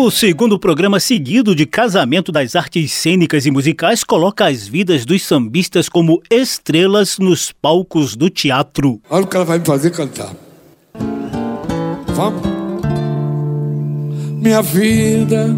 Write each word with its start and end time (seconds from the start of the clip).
O 0.00 0.12
segundo 0.12 0.60
programa 0.60 1.00
seguido 1.00 1.56
de 1.56 1.66
Casamento 1.66 2.30
das 2.30 2.54
Artes 2.54 2.92
Cênicas 2.92 3.46
e 3.46 3.50
Musicais 3.50 4.04
coloca 4.04 4.46
as 4.46 4.64
vidas 4.64 5.04
dos 5.04 5.24
sambistas 5.24 5.88
como 5.88 6.22
estrelas 6.30 7.18
nos 7.18 7.50
palcos 7.50 8.14
do 8.14 8.30
teatro. 8.30 9.00
Olha 9.10 9.24
o 9.24 9.26
que 9.26 9.34
ela 9.34 9.44
vai 9.44 9.58
me 9.58 9.64
fazer 9.64 9.90
cantar. 9.90 10.32
Vamos? 12.14 12.42
Minha 14.40 14.62
vida 14.62 15.52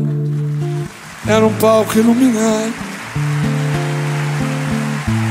era 1.29 1.47
um 1.47 1.53
palco 1.59 1.99
iluminado. 1.99 2.73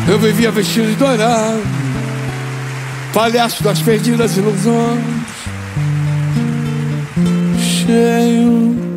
Eu 0.08 0.20
vivia 0.20 0.52
vestido 0.52 0.88
de 0.88 0.96
dourado, 0.96 1.64
palhaço 3.12 3.64
das 3.64 3.82
perdidas 3.82 4.38
ilusões, 4.38 5.04
cheio 7.58 8.89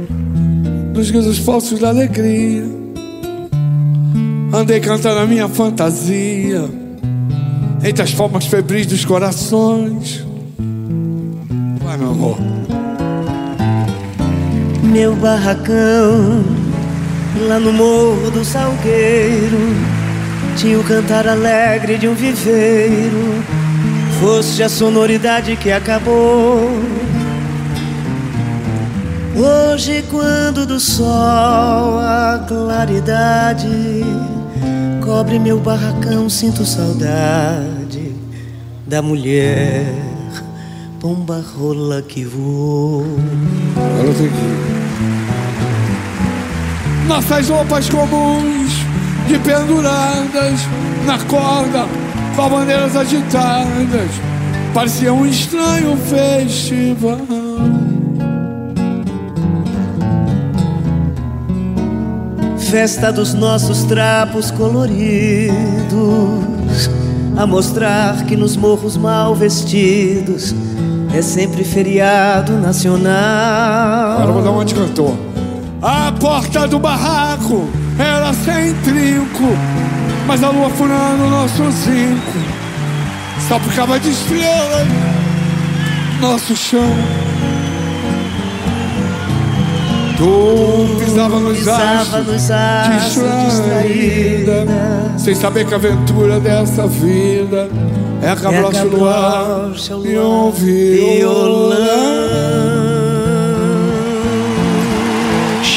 dos 0.92 1.10
risos 1.10 1.38
falsos 1.38 1.78
da 1.78 1.88
alegria. 1.88 2.64
Andei 4.52 4.80
cantando 4.80 5.20
a 5.20 5.27
minha 5.27 5.48
fantasia 5.48 6.68
entre 7.82 8.02
as 8.02 8.12
formas 8.12 8.46
febris 8.46 8.87
dos 8.87 9.05
corações. 9.05 10.24
Vai, 11.82 11.96
meu 11.96 12.10
amor. 12.10 12.38
Meu 14.82 15.16
barracão 15.16 16.45
lá 17.49 17.59
no 17.59 17.73
morro 17.73 18.30
do 18.30 18.45
Salgueiro 18.45 19.74
tinha 20.56 20.79
o 20.79 20.84
cantar 20.84 21.27
alegre 21.27 21.96
de 21.96 22.06
um 22.06 22.15
viveiro. 22.15 23.43
Foste 24.21 24.62
a 24.62 24.68
sonoridade 24.68 25.56
que 25.56 25.73
acabou 25.73 26.68
Hoje, 29.35 30.05
quando 30.11 30.66
do 30.66 30.79
sol 30.79 31.99
a 31.99 32.45
claridade 32.47 33.66
cobre 35.02 35.39
meu 35.39 35.59
barracão, 35.59 36.29
sinto 36.29 36.66
saudade 36.66 38.15
da 38.87 39.01
mulher 39.01 39.87
pomba 41.01 41.43
rola 41.57 42.02
que 42.02 42.24
voou. 42.24 43.07
Aqui. 44.11 44.29
Nossas 47.09 47.49
roupas 47.49 47.89
comuns 47.89 48.73
de 49.27 49.39
penduradas 49.39 50.61
na 51.07 51.19
corda, 51.24 51.87
com 52.37 52.49
bandeiras 52.51 52.95
agitadas, 52.95 54.11
parecia 54.74 55.13
um 55.13 55.24
estranho 55.24 55.96
festival. 55.96 57.19
Festa 62.73 63.12
dos 63.12 63.34
nossos 63.34 63.84
trapos 63.84 64.50
coloridos, 64.50 65.53
a 67.37 67.47
mostrar 67.47 68.25
que 68.25 68.34
nos 68.34 68.56
morros 68.56 68.97
mal 68.97 69.34
vestidos 69.34 70.54
é 71.15 71.20
sempre 71.20 71.65
feriado 71.65 72.54
nacional. 72.54 74.12
Agora 74.12 74.32
vou 74.32 74.43
dar 74.43 74.50
uma 74.53 74.65
de 74.65 74.75
cantor. 74.75 75.15
A 75.82 76.12
porta 76.19 76.66
do 76.66 76.78
barraco 76.78 77.69
era 77.99 78.32
sem 78.32 78.72
trinco, 78.77 79.55
mas 80.27 80.43
a 80.43 80.49
lua 80.49 80.71
furando 80.71 81.25
o 81.25 81.28
nosso 81.28 81.71
zinco 81.72 82.38
salpicava 83.50 84.00
de 84.00 84.09
estrelas 84.09 84.88
nosso 86.22 86.56
chão. 86.56 86.88
Tu 90.22 91.05
pisava 91.05 91.41
nos 91.41 91.66
astros, 91.66 92.43
distraída, 93.44 94.65
sem 95.19 95.34
saber 95.34 95.66
que 95.66 95.75
a 95.75 95.77
aventura 95.77 96.38
dessa 96.38 96.87
vida 96.87 97.69
é 98.22 98.28
a 98.28 98.37
cabrocha 98.37 98.84
no 98.84 99.05
ar 99.09 99.72
e 100.05 100.16
um 100.16 100.53
violão. 100.53 101.72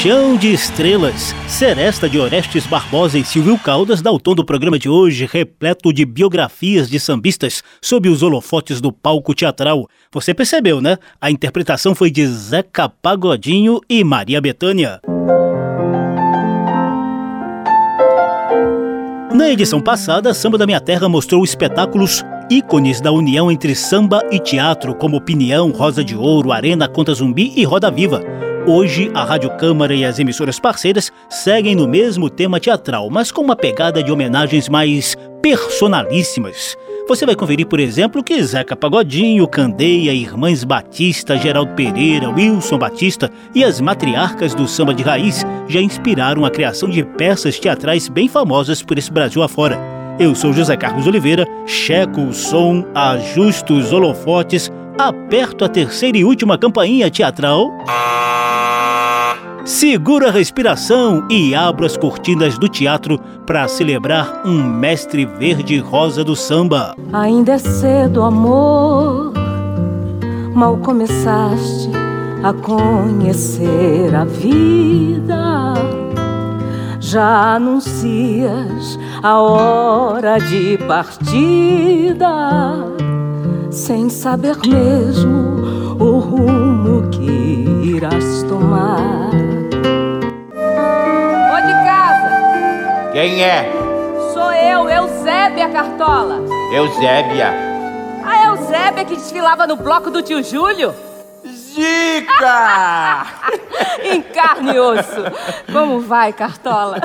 Chão 0.05 0.37
de 0.37 0.53
Estrelas, 0.53 1.33
Seresta 1.47 2.07
de 2.07 2.19
Orestes 2.19 2.67
Barbosa 2.67 3.17
e 3.17 3.25
Silvio 3.25 3.57
Caldas 3.57 4.03
dá 4.03 4.11
o 4.11 4.19
tom 4.19 4.35
do 4.35 4.45
programa 4.45 4.77
de 4.77 4.87
hoje, 4.87 5.25
repleto 5.25 5.91
de 5.91 6.05
biografias 6.05 6.87
de 6.87 6.99
sambistas 6.99 7.63
sob 7.81 8.07
os 8.07 8.21
holofotes 8.21 8.79
do 8.79 8.91
palco 8.91 9.33
teatral. 9.33 9.87
Você 10.11 10.31
percebeu, 10.31 10.79
né? 10.79 10.99
A 11.19 11.31
interpretação 11.31 11.95
foi 11.95 12.11
de 12.11 12.27
Zeca 12.27 12.87
Pagodinho 12.87 13.81
e 13.89 14.03
Maria 14.03 14.39
Bethânia. 14.39 15.01
Na 19.33 19.49
edição 19.49 19.81
passada, 19.81 20.35
Samba 20.35 20.59
da 20.59 20.67
Minha 20.67 20.79
Terra 20.79 21.09
mostrou 21.09 21.43
espetáculos 21.43 22.23
ícones 22.47 23.01
da 23.01 23.11
união 23.11 23.51
entre 23.51 23.73
samba 23.73 24.21
e 24.29 24.37
teatro, 24.37 24.93
como 24.93 25.17
Opinião, 25.17 25.71
Rosa 25.71 26.03
de 26.03 26.15
Ouro, 26.15 26.51
Arena 26.51 26.87
Conta 26.87 27.11
Zumbi 27.11 27.53
e 27.55 27.63
Roda 27.63 27.89
Viva. 27.89 28.21
Hoje, 28.67 29.11
a 29.13 29.23
Rádio 29.23 29.51
Câmara 29.57 29.93
e 29.93 30.03
as 30.03 30.17
emissoras 30.17 30.59
parceiras 30.59 31.13
seguem 31.29 31.75
no 31.75 31.87
mesmo 31.87 32.31
tema 32.31 32.59
teatral, 32.59 33.11
mas 33.11 33.31
com 33.31 33.41
uma 33.41 33.55
pegada 33.55 34.01
de 34.01 34.11
homenagens 34.11 34.67
mais 34.67 35.15
personalíssimas. 35.39 36.75
Você 37.07 37.27
vai 37.27 37.35
conferir, 37.35 37.67
por 37.67 37.79
exemplo, 37.79 38.23
que 38.23 38.41
Zeca 38.41 38.75
Pagodinho, 38.75 39.47
Candeia, 39.47 40.11
Irmãs 40.11 40.63
Batista, 40.63 41.37
Geraldo 41.37 41.73
Pereira, 41.73 42.27
Wilson 42.31 42.79
Batista 42.79 43.29
e 43.53 43.63
as 43.63 43.79
matriarcas 43.79 44.55
do 44.55 44.67
samba 44.67 44.95
de 44.95 45.03
raiz 45.03 45.45
já 45.67 45.79
inspiraram 45.79 46.43
a 46.43 46.49
criação 46.49 46.89
de 46.89 47.03
peças 47.03 47.59
teatrais 47.59 48.09
bem 48.09 48.27
famosas 48.27 48.81
por 48.81 48.97
esse 48.97 49.11
Brasil 49.11 49.43
afora. 49.43 49.77
Eu 50.17 50.33
sou 50.33 50.51
José 50.51 50.75
Carlos 50.75 51.05
Oliveira, 51.05 51.45
checo 51.67 52.21
o 52.21 52.33
som, 52.33 52.83
ajusto 52.95 53.75
os 53.75 53.93
holofotes, 53.93 54.71
aperto 54.97 55.65
a 55.65 55.69
terceira 55.69 56.17
e 56.17 56.23
última 56.23 56.57
campainha 56.57 57.09
teatral. 57.11 57.71
Segura 59.65 60.29
a 60.29 60.31
respiração 60.31 61.25
e 61.29 61.55
abra 61.55 61.87
as 61.87 61.97
cortinas 61.97 62.57
do 62.57 62.69
teatro 62.69 63.19
para 63.47 63.67
celebrar 63.67 64.43
um 64.45 64.63
mestre 64.63 65.25
verde 65.25 65.79
rosa 65.79 66.23
do 66.23 66.35
samba. 66.35 66.95
Ainda 67.11 67.53
é 67.53 67.57
cedo, 67.57 68.21
amor. 68.21 69.33
Mal 70.53 70.77
começaste 70.77 71.89
a 72.43 72.53
conhecer 72.53 74.13
a 74.15 74.23
vida. 74.23 75.73
Já 76.99 77.55
anuncias 77.55 78.99
a 79.23 79.39
hora 79.39 80.37
de 80.37 80.77
partida, 80.87 82.27
sem 83.75 84.09
saber 84.09 84.55
mesmo 84.65 85.97
o 85.99 86.19
rumo 86.19 87.09
que 87.09 87.91
irás 87.95 88.41
tomar. 88.43 89.31
Quem 93.11 93.43
é? 93.43 93.71
Sou 94.33 94.51
eu, 94.51 94.89
Eusébia 94.89 95.69
Cartola. 95.69 96.41
Eusébia. 96.73 97.53
A 98.25 98.47
Eusébia 98.47 99.05
que 99.05 99.15
desfilava 99.15 99.67
no 99.67 99.75
bloco 99.75 100.09
do 100.09 100.21
tio 100.21 100.43
Júlio? 100.43 100.93
Zica! 101.45 103.25
em 104.03 104.21
carne 104.21 104.73
e 104.73 104.79
osso. 104.79 105.23
Como 105.71 106.01
vai, 106.01 106.33
Cartola? 106.33 106.99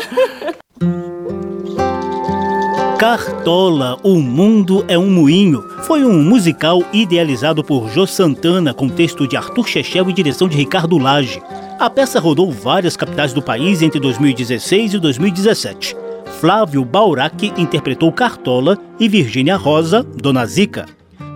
Cartola, 3.01 3.97
O 4.03 4.21
Mundo 4.21 4.85
é 4.87 4.99
um 4.99 5.11
Moinho. 5.11 5.65
Foi 5.85 6.05
um 6.05 6.23
musical 6.23 6.83
idealizado 6.93 7.65
por 7.65 7.89
Jô 7.89 8.07
Santana, 8.07 8.75
com 8.75 8.91
texto 8.91 9.27
de 9.27 9.39
Arthur 9.39 9.67
Chechel 9.67 10.11
e 10.11 10.13
direção 10.13 10.47
de 10.47 10.55
Ricardo 10.55 10.99
Lage. 10.99 11.41
A 11.79 11.89
peça 11.89 12.21
rodou 12.21 12.53
várias 12.53 12.99
capitais 12.99 13.33
do 13.33 13.41
país 13.41 13.81
entre 13.81 13.99
2016 13.99 14.93
e 14.93 14.99
2017. 14.99 15.97
Flávio 16.41 16.85
Baurac 16.85 17.51
interpretou 17.57 18.13
Cartola 18.13 18.77
e 18.99 19.09
Virgínia 19.09 19.57
Rosa, 19.57 20.03
Dona 20.03 20.45
Zica. 20.45 20.85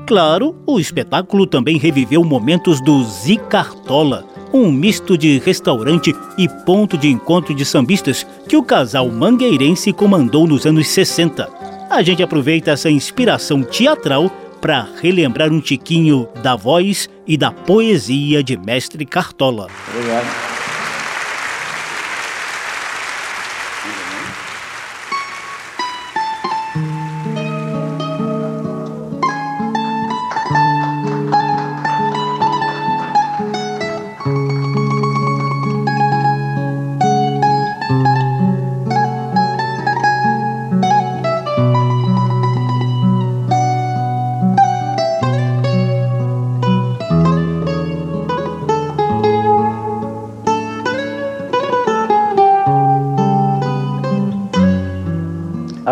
Claro, 0.07 0.55
o 0.67 0.79
espetáculo 0.79 1.47
também 1.47 1.79
reviveu 1.79 2.23
momentos 2.23 2.79
do 2.83 3.03
Zicartola, 3.05 4.27
um 4.55 4.71
misto 4.71 5.19
de 5.19 5.39
restaurante 5.41 6.15
e 6.39 6.49
ponto 6.65 6.97
de 6.97 7.09
encontro 7.09 7.53
de 7.53 7.65
sambistas 7.65 8.25
que 8.49 8.57
o 8.57 8.63
casal 8.63 9.09
mangueirense 9.09 9.93
comandou 9.93 10.47
nos 10.47 10.65
anos 10.65 10.87
60. 10.87 11.51
a 11.91 12.03
gente 12.03 12.23
aproveita 12.23 12.71
essa 12.71 12.89
inspiração 12.89 13.63
teatral 13.65 14.31
para 14.61 14.89
relembrar 15.03 15.53
um 15.53 15.61
tiquinho 15.61 16.29
da 16.43 16.55
voz 16.55 17.11
e 17.27 17.37
da 17.37 17.51
poesia 17.51 18.43
de 18.43 18.57
Mestre 18.57 19.05
Cartola. 19.05 19.67
Obrigado. 19.93 20.54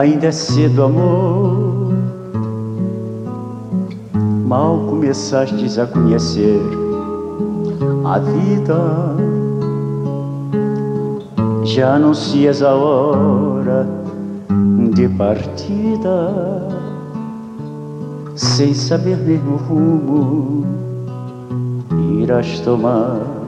Ainda 0.02 0.26
é 0.26 0.32
cedo, 0.32 0.82
amor. 0.82 1.92
Mal 4.48 4.78
começastes 4.88 5.78
a 5.78 5.86
conhecer 5.86 6.60
a 8.04 8.18
vida, 8.18 9.14
já 11.62 11.94
anuncias 11.94 12.64
a 12.64 12.74
hora 12.74 13.86
de 14.92 15.08
partida, 15.10 16.66
sem 18.34 18.74
saber 18.74 19.18
mesmo 19.18 19.52
o 19.52 19.56
rumo 19.56 20.66
irás 22.20 22.58
tomar. 22.58 23.41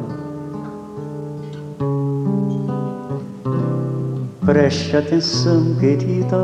Preste 4.45 4.95
atenção, 4.95 5.75
querida, 5.81 6.37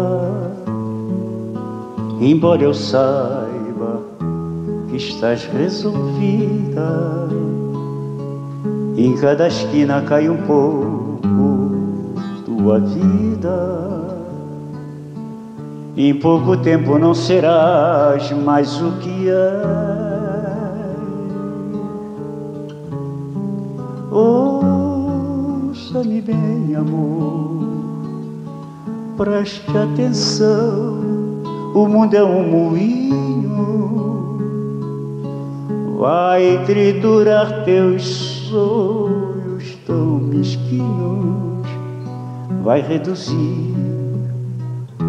embora 2.18 2.62
eu 2.62 2.72
saiba 2.72 4.02
que 4.88 4.96
estás 4.96 5.44
resolvida. 5.44 7.28
Em 8.96 9.14
cada 9.16 9.48
esquina 9.48 10.00
cai 10.00 10.30
um 10.30 10.38
pouco 10.46 11.20
tua 12.46 12.78
vida. 12.78 14.10
Em 15.94 16.14
pouco 16.14 16.56
tempo 16.56 16.98
não 16.98 17.12
serás 17.12 18.30
mais 18.32 18.80
o 18.80 18.92
que 18.92 19.28
é. 19.28 19.99
Preste 29.40 29.70
atenção, 29.70 31.00
o 31.74 31.88
mundo 31.88 32.14
é 32.14 32.22
um 32.22 32.46
moinho, 32.46 33.16
vai 35.98 36.62
triturar 36.66 37.64
teus 37.64 38.02
sonhos 38.50 39.78
tão 39.86 40.18
mesquinhos, 40.18 41.66
vai 42.62 42.82
reduzir 42.82 43.74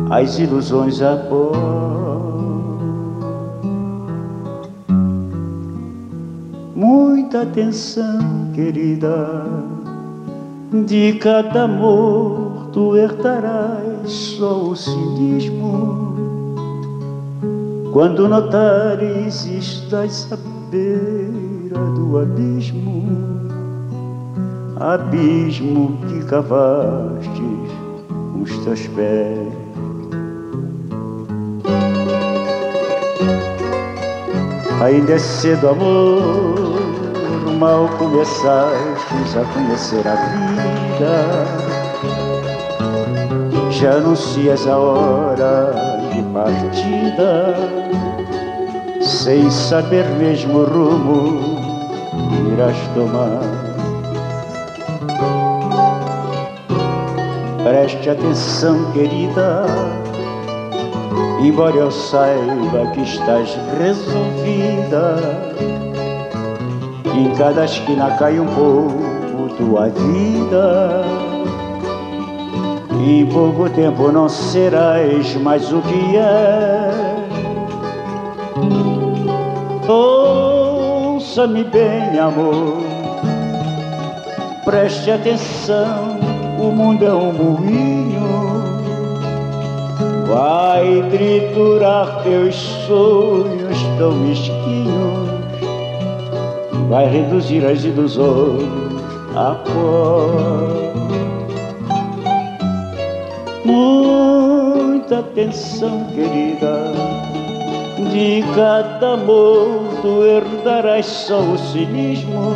as 0.09 0.39
ilusões 0.39 1.01
a 1.01 1.17
pó. 1.17 1.51
Muita 6.73 7.41
atenção, 7.41 8.49
querida, 8.53 9.43
de 10.85 11.19
cada 11.19 11.63
amor 11.63 12.69
tu 12.71 12.95
herdarás 12.95 13.90
só 14.11 14.61
o 14.61 14.75
cinismo. 14.75 16.11
Quando 17.93 18.27
notares 18.27 19.45
estás 19.45 20.27
à 20.31 20.37
beira 20.69 21.79
do 21.95 22.19
abismo, 22.19 23.07
abismo 24.79 25.97
que 26.07 26.25
cavastes 26.25 27.71
os 28.41 28.57
teus 28.63 28.87
pés. 28.87 29.47
Ainda 34.81 35.13
é 35.13 35.19
cedo, 35.19 35.69
amor, 35.69 36.55
mal 37.59 37.87
começastes 37.97 39.37
a 39.37 39.45
conhecer 39.53 40.07
a 40.07 40.15
vida 40.15 41.60
já 43.81 43.93
anuncias 43.93 44.67
a 44.67 44.77
hora 44.77 45.73
de 46.13 46.21
partida, 46.31 47.55
sem 49.01 49.49
saber 49.49 50.05
mesmo 50.19 50.59
o 50.59 50.65
rumo 50.65 51.55
que 52.29 52.53
irás 52.53 52.77
tomar. 52.93 53.41
Preste 57.63 58.11
atenção, 58.11 58.91
querida, 58.91 59.65
embora 61.43 61.75
eu 61.75 61.89
saiba 61.89 62.85
que 62.93 63.01
estás 63.01 63.57
resolvida. 63.79 65.15
Em 67.15 67.35
cada 67.35 67.65
esquina 67.65 68.11
cai 68.11 68.39
um 68.39 68.45
pouco 68.45 69.55
tua 69.57 69.89
vida 69.89 71.20
em 73.03 73.25
pouco 73.25 73.69
tempo 73.69 74.11
não 74.11 74.29
serás 74.29 75.35
mais 75.35 75.71
o 75.71 75.81
que 75.81 76.17
é. 76.17 76.91
Ouça-me 79.87 81.63
bem, 81.63 82.19
amor, 82.19 82.77
preste 84.63 85.11
atenção, 85.11 86.19
o 86.59 86.71
mundo 86.71 87.05
é 87.05 87.13
um 87.13 87.33
moinho, 87.33 88.21
vai 90.27 91.03
triturar 91.09 92.23
teus 92.23 92.55
sonhos 92.87 93.77
tão 93.97 94.11
mesquinhos, 94.13 95.29
vai 96.87 97.09
reduzir 97.09 97.65
as 97.65 97.83
ilusões 97.83 98.69
a 99.35 99.55
pó. 99.55 100.60
Atenção, 105.31 106.07
querida, 106.13 106.91
de 108.11 108.43
cada 108.53 109.13
amor 109.13 110.01
tu 110.01 110.23
herdarás 110.23 111.05
só 111.05 111.39
o 111.39 111.57
cinismo. 111.57 112.53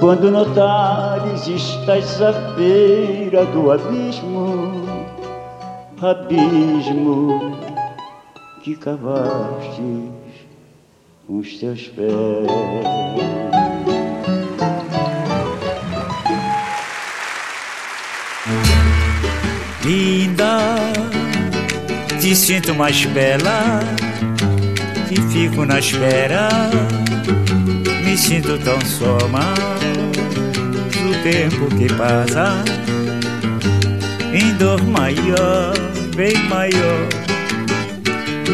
Quando 0.00 0.30
notares 0.30 1.46
estás 1.46 2.20
à 2.22 2.32
beira 2.56 3.44
do 3.46 3.70
abismo, 3.70 4.84
abismo 6.00 7.58
que 8.62 8.74
cavastes 8.76 10.10
com 11.26 11.38
os 11.38 11.58
teus 11.58 11.88
pés. 11.88 13.53
Te 22.34 22.38
sinto 22.40 22.74
mais 22.74 23.04
bela, 23.04 23.78
que 25.08 25.22
fico 25.30 25.64
na 25.64 25.78
espera, 25.78 26.48
me 28.04 28.18
sinto 28.18 28.58
tão 28.58 28.80
só 28.80 29.16
mas 29.30 29.56
o 30.96 31.22
tempo 31.22 31.66
que 31.76 31.86
passa, 31.94 32.64
em 34.32 34.52
dor 34.54 34.82
maior, 34.82 35.74
bem 36.16 36.36
maior. 36.48 37.08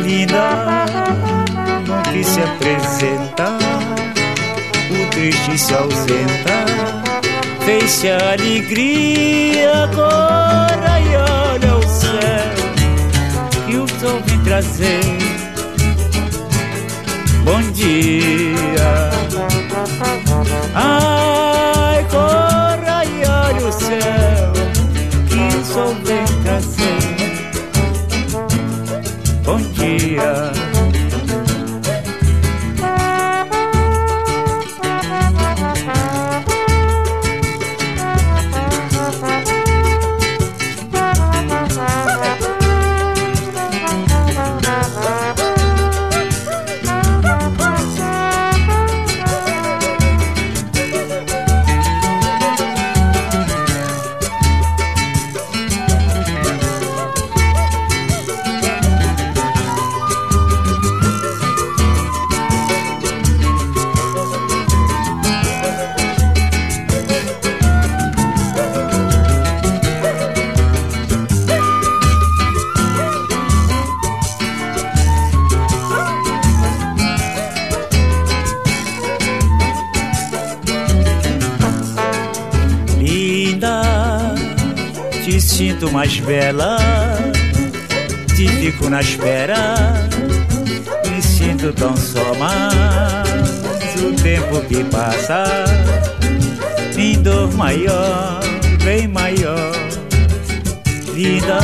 Linda, 0.05 0.85
não 1.87 2.03
que 2.13 2.23
se 2.23 2.39
apresenta, 2.39 3.57
o 4.91 5.11
triste 5.11 5.57
se 5.57 5.73
ausenta, 5.73 6.67
fez-se 7.65 8.09
a 8.11 8.33
alegria 8.33 9.85
agora 9.85 10.81
céu 11.11 11.40
que 14.01 14.07
o 14.07 14.09
sol 14.09 14.21
vem 14.27 14.41
trazer. 14.41 15.01
Bom 17.45 17.61
dia. 17.73 19.11
Ai, 20.75 21.20
sinto 85.61 85.91
mais 85.93 86.19
bela, 86.21 86.79
te 88.35 88.49
fico 88.49 88.89
na 88.89 89.01
espera, 89.01 89.75
me 91.11 91.21
sinto 91.21 91.73
tão 91.73 91.97
só, 91.97 92.35
mas 92.39 94.03
o 94.03 94.13
tempo 94.23 94.61
que 94.63 94.83
passa, 94.85 95.45
em 96.97 97.21
dor 97.23 97.53
maior, 97.55 98.41
bem 98.85 99.09
maior, 99.09 99.73
vida 101.13 101.59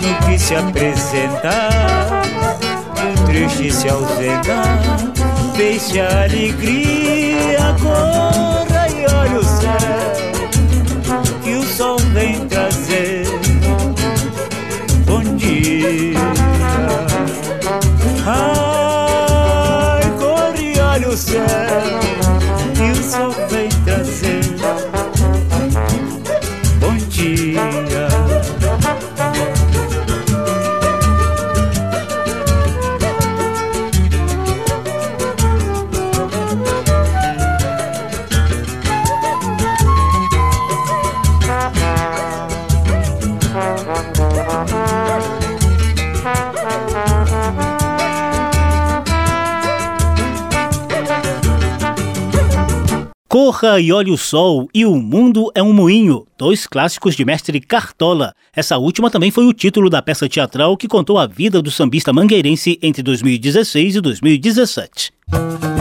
no 0.00 0.26
que 0.26 0.38
se 0.38 0.54
apresenta, 0.54 1.68
o 3.12 3.26
triste 3.26 3.70
se 3.72 3.88
ausenta, 3.88 4.62
deixa 5.56 6.02
a 6.02 6.24
alegria 6.24 7.76
corra 7.82 8.41
E 53.64 53.92
Olhe 53.92 54.10
o 54.10 54.18
Sol 54.18 54.68
e 54.74 54.84
O 54.84 54.96
Mundo 54.96 55.48
é 55.54 55.62
um 55.62 55.72
Moinho, 55.72 56.26
dois 56.36 56.66
clássicos 56.66 57.14
de 57.14 57.24
mestre 57.24 57.60
Cartola. 57.60 58.34
Essa 58.52 58.76
última 58.76 59.08
também 59.08 59.30
foi 59.30 59.46
o 59.46 59.52
título 59.52 59.88
da 59.88 60.02
peça 60.02 60.28
teatral 60.28 60.76
que 60.76 60.88
contou 60.88 61.16
a 61.16 61.28
vida 61.28 61.62
do 61.62 61.70
sambista 61.70 62.12
mangueirense 62.12 62.76
entre 62.82 63.04
2016 63.04 63.96
e 63.96 64.00
2017. 64.00 65.12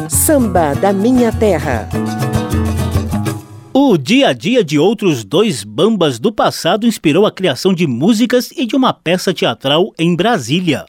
Samba 0.07 0.75
da 0.75 0.93
Minha 0.93 1.31
Terra. 1.31 1.89
O 3.73 3.97
dia 3.97 4.27
a 4.27 4.33
dia 4.33 4.63
de 4.63 4.77
outros 4.77 5.23
dois 5.23 5.63
bambas 5.63 6.19
do 6.19 6.31
passado 6.31 6.85
inspirou 6.85 7.25
a 7.25 7.31
criação 7.31 7.73
de 7.73 7.87
músicas 7.87 8.51
e 8.51 8.67
de 8.67 8.75
uma 8.75 8.93
peça 8.93 9.33
teatral 9.33 9.91
em 9.97 10.15
Brasília. 10.15 10.85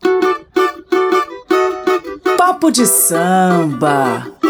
Papo 2.36 2.70
de 2.70 2.86
samba. 2.86 4.41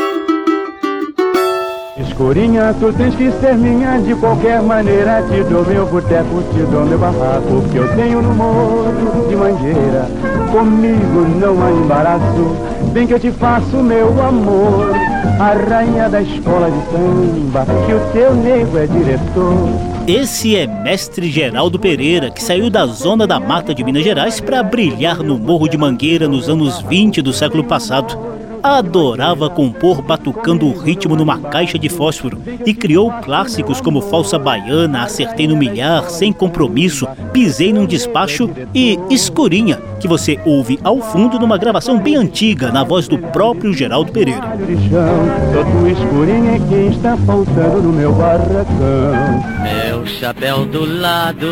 Escurinha, 1.94 2.74
tu 2.80 2.90
tens 2.94 3.14
que 3.14 3.30
ser 3.32 3.54
minha 3.54 3.98
de 3.98 4.14
qualquer 4.14 4.62
maneira. 4.62 5.22
Te 5.28 5.42
dou 5.44 5.62
meu 5.66 5.84
boteco, 5.84 6.42
te 6.54 6.60
dou 6.70 6.86
meu 6.86 6.98
barraco, 6.98 7.62
que 7.70 7.76
eu 7.76 7.86
tenho 7.94 8.22
no 8.22 8.34
morro 8.34 9.28
de 9.28 9.36
mangueira. 9.36 10.08
Comigo 10.50 11.26
não 11.38 11.62
há 11.62 11.70
embaraço, 11.70 12.56
vem 12.94 13.06
que 13.06 13.12
eu 13.12 13.20
te 13.20 13.30
faço 13.30 13.76
meu 13.76 14.08
amor. 14.22 14.92
A 15.38 15.52
rainha 15.52 16.08
da 16.08 16.22
escola 16.22 16.70
de 16.70 16.80
samba, 16.90 17.66
que 17.86 17.92
o 17.92 18.00
teu 18.12 18.34
nego 18.36 18.78
é 18.78 18.86
diretor. 18.86 19.68
Esse 20.06 20.56
é 20.56 20.66
Mestre 20.66 21.30
Geraldo 21.30 21.78
Pereira, 21.78 22.30
que 22.30 22.42
saiu 22.42 22.70
da 22.70 22.86
zona 22.86 23.26
da 23.26 23.38
mata 23.38 23.74
de 23.74 23.84
Minas 23.84 24.02
Gerais 24.02 24.40
para 24.40 24.62
brilhar 24.62 25.22
no 25.22 25.38
Morro 25.38 25.68
de 25.68 25.76
Mangueira 25.76 26.26
nos 26.26 26.48
anos 26.48 26.80
20 26.80 27.20
do 27.20 27.34
século 27.34 27.62
passado 27.62 28.31
adorava 28.62 29.50
compor 29.50 30.00
batucando 30.00 30.66
o 30.66 30.78
ritmo 30.78 31.16
numa 31.16 31.38
caixa 31.38 31.78
de 31.78 31.88
fósforo 31.88 32.40
e 32.64 32.72
criou 32.72 33.10
clássicos 33.22 33.80
como 33.80 34.00
Falsa 34.00 34.38
Baiana, 34.38 35.02
Acertei 35.02 35.46
no 35.46 35.56
Milhar, 35.56 36.08
Sem 36.08 36.32
Compromisso, 36.32 37.06
Pisei 37.32 37.72
num 37.72 37.86
Despacho 37.86 38.50
e 38.74 38.98
Escurinha, 39.10 39.78
que 39.98 40.06
você 40.06 40.38
ouve 40.44 40.78
ao 40.84 41.00
fundo 41.00 41.38
numa 41.38 41.58
gravação 41.58 41.98
bem 41.98 42.16
antiga 42.16 42.70
na 42.70 42.84
voz 42.84 43.08
do 43.08 43.18
próprio 43.18 43.72
Geraldo 43.72 44.12
Pereira. 44.12 44.42
Só 44.42 45.64
tu 45.64 45.88
escurinha 45.88 46.60
quem 46.68 46.88
está 46.88 47.16
faltando 47.16 47.82
no 47.82 47.92
meu 47.92 48.12
barracão. 48.12 49.42
Meu 49.62 50.06
chapéu 50.06 50.64
do 50.64 50.84
lado, 50.84 51.46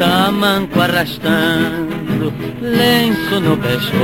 tamanco 0.00 0.80
arrastando, 0.80 2.32
lenço 2.62 3.38
no 3.38 3.54
pescoço, 3.58 4.00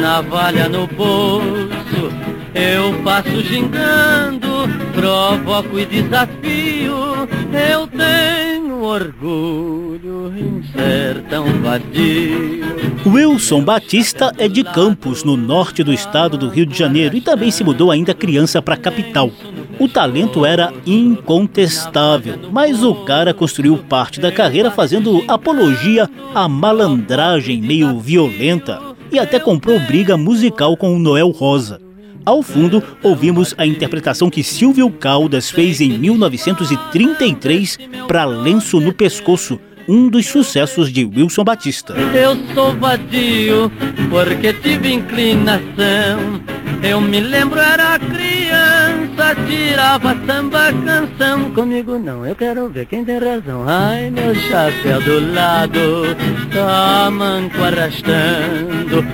navalha 0.00 0.66
no 0.66 0.86
bolso. 0.86 2.10
Eu 2.54 2.94
passo 3.04 3.42
gingando, 3.42 4.66
provoco 4.94 5.78
e 5.78 5.84
desafio. 5.84 7.28
Eu 7.52 7.86
tenho 7.86 8.49
orgulho 8.82 10.32
em 10.36 10.62
ser 10.72 11.22
tão 11.28 11.44
vadio. 11.62 12.60
Wilson 13.06 13.62
Batista 13.62 14.32
é 14.38 14.48
de 14.48 14.62
Campos, 14.62 15.24
no 15.24 15.36
norte 15.36 15.82
do 15.82 15.92
estado 15.92 16.36
do 16.36 16.48
Rio 16.48 16.66
de 16.66 16.76
Janeiro, 16.78 17.16
e 17.16 17.20
também 17.20 17.50
se 17.50 17.64
mudou 17.64 17.90
ainda 17.90 18.14
criança 18.14 18.60
para 18.60 18.74
a 18.74 18.78
capital. 18.78 19.30
O 19.78 19.88
talento 19.88 20.44
era 20.44 20.72
incontestável, 20.84 22.34
mas 22.52 22.84
o 22.84 22.94
cara 23.04 23.32
construiu 23.32 23.78
parte 23.78 24.20
da 24.20 24.30
carreira 24.30 24.70
fazendo 24.70 25.24
apologia 25.26 26.08
à 26.34 26.46
malandragem 26.46 27.60
meio 27.62 27.98
violenta 27.98 28.80
e 29.10 29.18
até 29.18 29.40
comprou 29.40 29.80
briga 29.80 30.16
musical 30.16 30.76
com 30.76 30.94
o 30.94 30.98
Noel 30.98 31.30
Rosa. 31.30 31.89
Ao 32.24 32.42
fundo, 32.42 32.82
ouvimos 33.02 33.54
a 33.56 33.66
interpretação 33.66 34.28
que 34.28 34.42
Silvio 34.42 34.90
Caldas 34.90 35.50
fez 35.50 35.80
em 35.80 35.98
1933 35.98 37.78
para 38.06 38.24
Lenço 38.24 38.78
no 38.78 38.92
Pescoço, 38.92 39.58
um 39.88 40.08
dos 40.08 40.26
sucessos 40.26 40.92
de 40.92 41.04
Wilson 41.04 41.44
Batista. 41.44 41.94
Eu 42.14 42.36
sou 42.54 42.76
vadio 42.76 43.72
porque 44.10 44.52
tive 44.52 44.92
inclinação. 44.92 46.40
Eu 46.82 47.00
me 47.00 47.20
lembro, 47.20 47.58
era 47.58 47.98
criança, 47.98 49.36
tirava 49.46 50.16
samba 50.26 50.72
canção. 50.84 51.50
Comigo 51.52 51.98
não, 51.98 52.24
eu 52.24 52.34
quero 52.34 52.68
ver 52.68 52.86
quem 52.86 53.04
tem 53.04 53.18
razão. 53.18 53.64
Ai, 53.66 54.10
meu 54.10 54.34
chapéu 54.34 55.00
do 55.02 55.34
lado, 55.34 56.16
tamanco 56.52 57.62
arrastando, 57.62 59.04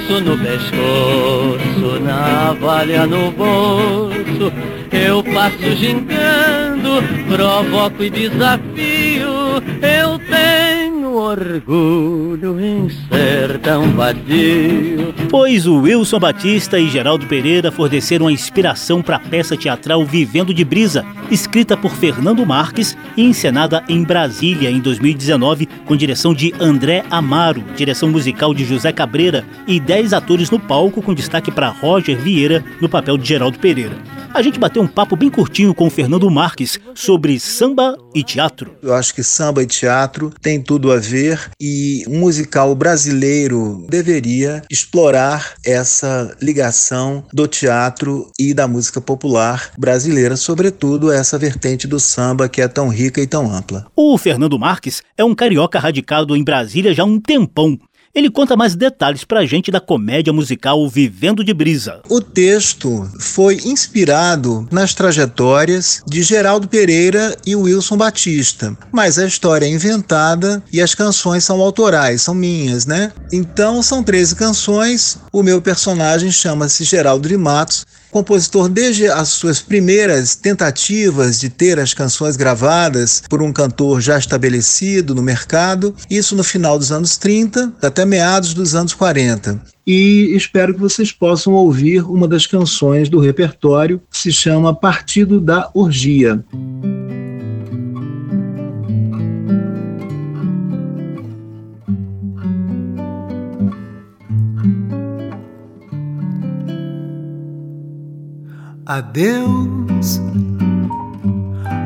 lenço 0.00 0.20
no 0.20 0.38
pescoço, 0.38 2.00
navalha 2.00 3.06
no 3.06 3.30
bolso. 3.30 4.52
Eu 4.90 5.22
passo 5.22 5.76
gingando, 5.76 7.02
provoco 7.28 8.02
e 8.02 8.10
desafio. 8.10 8.89
Eu 11.10 11.16
tenho 11.16 11.16
orgulho 11.16 12.60
em 12.60 12.88
ser 12.88 13.58
tão 13.58 13.90
vadio. 13.92 15.12
Pois 15.28 15.66
o 15.66 15.80
Wilson 15.80 16.20
Batista 16.20 16.78
e 16.78 16.88
Geraldo 16.88 17.26
Pereira 17.26 17.72
forneceram 17.72 18.28
a 18.28 18.32
inspiração 18.32 19.02
para 19.02 19.16
a 19.16 19.20
peça 19.20 19.56
teatral 19.56 20.04
Vivendo 20.04 20.54
de 20.54 20.64
Brisa, 20.64 21.04
escrita 21.28 21.76
por 21.76 21.90
Fernando 21.90 22.46
Marques 22.46 22.96
e 23.16 23.24
encenada 23.24 23.82
em 23.88 24.04
Brasília 24.04 24.70
em 24.70 24.78
2019, 24.78 25.66
com 25.84 25.96
direção 25.96 26.32
de 26.32 26.54
André 26.60 27.04
Amaro, 27.10 27.64
direção 27.76 28.08
musical 28.08 28.54
de 28.54 28.64
José 28.64 28.92
Cabreira 28.92 29.44
e 29.66 29.80
10 29.80 30.12
atores 30.12 30.48
no 30.50 30.60
palco, 30.60 31.02
com 31.02 31.12
destaque 31.12 31.50
para 31.50 31.70
Roger 31.70 32.16
Vieira 32.16 32.64
no 32.80 32.88
papel 32.88 33.18
de 33.18 33.26
Geraldo 33.26 33.58
Pereira. 33.58 33.96
A 34.32 34.42
gente 34.42 34.60
bateu 34.60 34.80
um 34.80 34.86
papo 34.86 35.16
bem 35.16 35.28
curtinho 35.28 35.74
com 35.74 35.88
o 35.88 35.90
Fernando 35.90 36.30
Marques 36.30 36.78
sobre 36.94 37.40
samba 37.40 37.96
e 38.14 38.22
teatro. 38.22 38.76
Eu 38.80 38.94
acho 38.94 39.12
que 39.12 39.24
samba 39.24 39.60
e 39.60 39.66
teatro 39.66 40.32
tem 40.40 40.62
tudo 40.62 40.92
a 40.92 40.99
ver 41.00 41.50
e 41.60 42.04
um 42.06 42.18
musical 42.20 42.74
brasileiro 42.74 43.86
deveria 43.88 44.62
explorar 44.70 45.54
essa 45.64 46.36
ligação 46.40 47.24
do 47.32 47.48
teatro 47.48 48.30
e 48.38 48.54
da 48.54 48.68
música 48.68 49.00
popular 49.00 49.72
brasileira, 49.76 50.36
sobretudo 50.36 51.10
essa 51.10 51.38
vertente 51.38 51.86
do 51.86 51.98
samba 51.98 52.48
que 52.48 52.60
é 52.60 52.68
tão 52.68 52.88
rica 52.88 53.20
e 53.20 53.26
tão 53.26 53.50
ampla. 53.50 53.86
O 53.96 54.16
Fernando 54.18 54.58
Marques 54.58 55.02
é 55.16 55.24
um 55.24 55.34
carioca 55.34 55.78
radicado 55.78 56.36
em 56.36 56.44
Brasília 56.44 56.94
já 56.94 57.02
há 57.02 57.06
um 57.06 57.20
tempão. 57.20 57.78
Ele 58.12 58.28
conta 58.28 58.56
mais 58.56 58.74
detalhes 58.74 59.22
pra 59.22 59.46
gente 59.46 59.70
da 59.70 59.78
comédia 59.78 60.32
musical 60.32 60.88
Vivendo 60.88 61.44
de 61.44 61.54
Brisa. 61.54 62.00
O 62.08 62.20
texto 62.20 63.08
foi 63.20 63.54
inspirado 63.64 64.66
nas 64.68 64.94
trajetórias 64.94 66.02
de 66.04 66.20
Geraldo 66.20 66.66
Pereira 66.66 67.36
e 67.46 67.54
Wilson 67.54 67.96
Batista, 67.96 68.76
mas 68.90 69.16
a 69.16 69.26
história 69.26 69.64
é 69.64 69.68
inventada 69.68 70.60
e 70.72 70.80
as 70.80 70.92
canções 70.92 71.44
são 71.44 71.60
autorais, 71.60 72.22
são 72.22 72.34
minhas, 72.34 72.84
né? 72.84 73.12
Então 73.32 73.80
são 73.80 74.02
13 74.02 74.34
canções. 74.34 75.18
O 75.32 75.40
meu 75.40 75.62
personagem 75.62 76.32
chama-se 76.32 76.82
Geraldo 76.82 77.28
de 77.28 77.36
Matos 77.36 77.86
compositor 78.10 78.68
desde 78.68 79.08
as 79.08 79.28
suas 79.28 79.60
primeiras 79.60 80.34
tentativas 80.34 81.38
de 81.38 81.48
ter 81.48 81.78
as 81.78 81.94
canções 81.94 82.36
gravadas 82.36 83.22
por 83.28 83.42
um 83.42 83.52
cantor 83.52 84.00
já 84.00 84.18
estabelecido 84.18 85.14
no 85.14 85.22
mercado, 85.22 85.94
isso 86.08 86.34
no 86.34 86.44
final 86.44 86.78
dos 86.78 86.92
anos 86.92 87.16
30 87.16 87.72
até 87.82 88.04
meados 88.04 88.54
dos 88.54 88.74
anos 88.74 88.94
40 88.94 89.60
e 89.86 90.36
espero 90.36 90.72
que 90.72 90.78
vocês 90.78 91.10
possam 91.10 91.52
ouvir 91.52 92.04
uma 92.04 92.28
das 92.28 92.46
canções 92.46 93.08
do 93.08 93.18
repertório 93.18 94.00
que 94.08 94.18
se 94.18 94.32
chama 94.32 94.72
Partido 94.72 95.40
da 95.40 95.68
Orgia. 95.74 96.44
Adeus, 108.90 110.20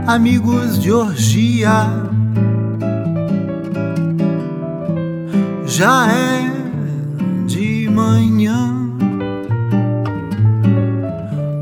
amigos 0.07 0.81
de 0.81 0.91
orgia. 0.91 1.87
Já 5.67 6.11
é 6.11 6.51
de 7.47 7.91
manhã. 7.91 8.75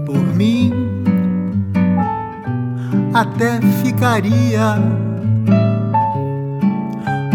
Por 0.06 0.25
mim, 0.37 0.72
até 3.12 3.61
ficaria. 3.82 4.78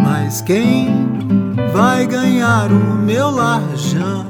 Mas 0.02 0.40
quem 0.40 1.10
vai 1.74 2.08
ganhar 2.08 2.72
o 2.72 2.96
meu 3.04 3.30
larjão? 3.32 4.26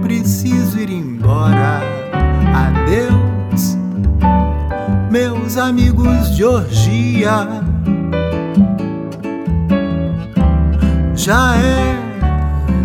Preciso 0.00 0.78
ir 0.78 0.90
embora 0.90 1.99
adeus, 2.52 3.76
meus 5.10 5.56
amigos 5.56 6.34
de 6.34 6.44
orgia. 6.44 7.46
Já 11.14 11.56
é 11.56 11.98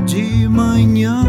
de 0.06 0.48
manhã. 0.48 1.24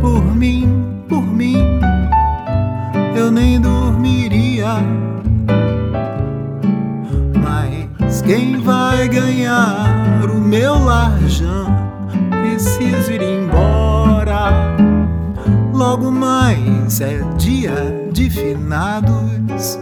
Por 0.00 0.34
mim, 0.34 0.66
por 1.08 1.22
mim, 1.22 1.56
eu 3.14 3.30
nem 3.30 3.60
dormiria. 3.60 4.76
Mas 7.42 8.22
quem 8.22 8.60
vai 8.60 9.08
ganhar 9.08 10.24
o 10.24 10.38
meu 10.38 10.84
larjão? 10.84 11.17
Logo 15.88 16.10
mais 16.10 17.00
é 17.00 17.18
dia 17.38 17.72
de 18.12 18.28
finados. 18.28 19.78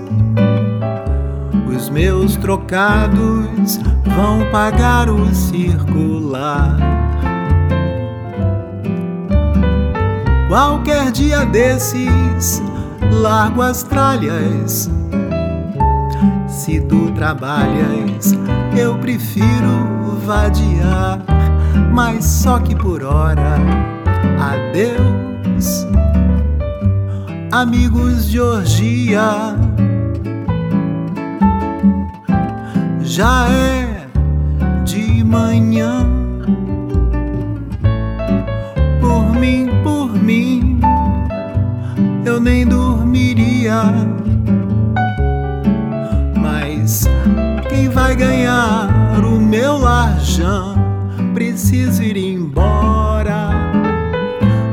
Os 1.69 1.91
meus 1.91 2.37
trocados 2.37 3.81
vão 4.15 4.49
pagar 4.53 5.11
o 5.11 5.35
circular. 5.35 6.79
Qualquer 10.49 11.11
dia 11.11 11.45
desses, 11.45 12.63
largo 13.11 13.61
as 13.61 13.83
tralhas. 13.83 14.89
Se 16.47 16.81
tu 16.83 17.11
trabalhas, 17.17 18.33
eu 18.79 18.97
prefiro 18.99 20.21
vadiar, 20.25 21.19
mas 21.93 22.25
só 22.25 22.61
que 22.61 22.77
por 22.77 23.03
hora, 23.03 23.59
adeus 24.39 25.86
amigos 27.57 28.29
de 28.29 28.39
orgia. 28.39 29.57
Já 33.03 33.49
é 33.49 34.07
de 34.85 35.25
manhã. 35.25 36.07
Por 39.01 39.33
mim, 39.41 39.71
por 39.83 40.13
mim, 40.13 40.81
eu 42.27 42.39
nem 42.39 42.67
dormiria. 42.67 43.85
Mas 46.39 47.09
quem 47.71 47.89
vai 47.89 48.15
ganhar 48.15 48.91
o 49.25 49.41
meu 49.41 49.79
larjão? 49.79 50.75
Preciso 51.33 52.03
ir 52.03 52.19
embora 52.19 53.51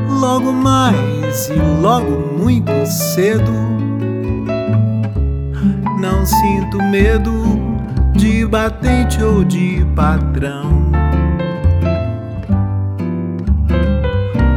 logo 0.10 0.52
mais 0.52 1.12
e 1.34 1.82
logo 1.82 2.38
muito 2.38 2.72
cedo. 2.86 3.52
Não 6.00 6.24
sinto 6.26 6.78
medo 6.84 7.32
de 8.13 8.46
batente 8.46 9.24
ou 9.24 9.43
de 9.43 9.84
patrão. 9.96 10.91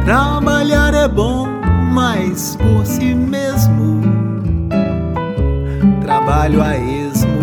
Trabalhar 0.05 0.93
é 0.93 1.07
bom, 1.07 1.47
mas 1.91 2.55
por 2.57 2.85
si 2.85 3.15
mesmo. 3.15 4.01
Trabalho 6.01 6.61
a 6.61 6.77
esmo 6.77 7.37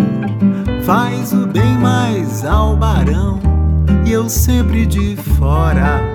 faz 0.84 1.32
o 1.32 1.46
bem 1.46 1.76
mais 1.78 2.44
ao 2.44 2.76
barão 2.76 3.40
e 4.06 4.12
eu 4.12 4.28
sempre 4.28 4.86
de 4.86 5.16
fora. 5.16 6.13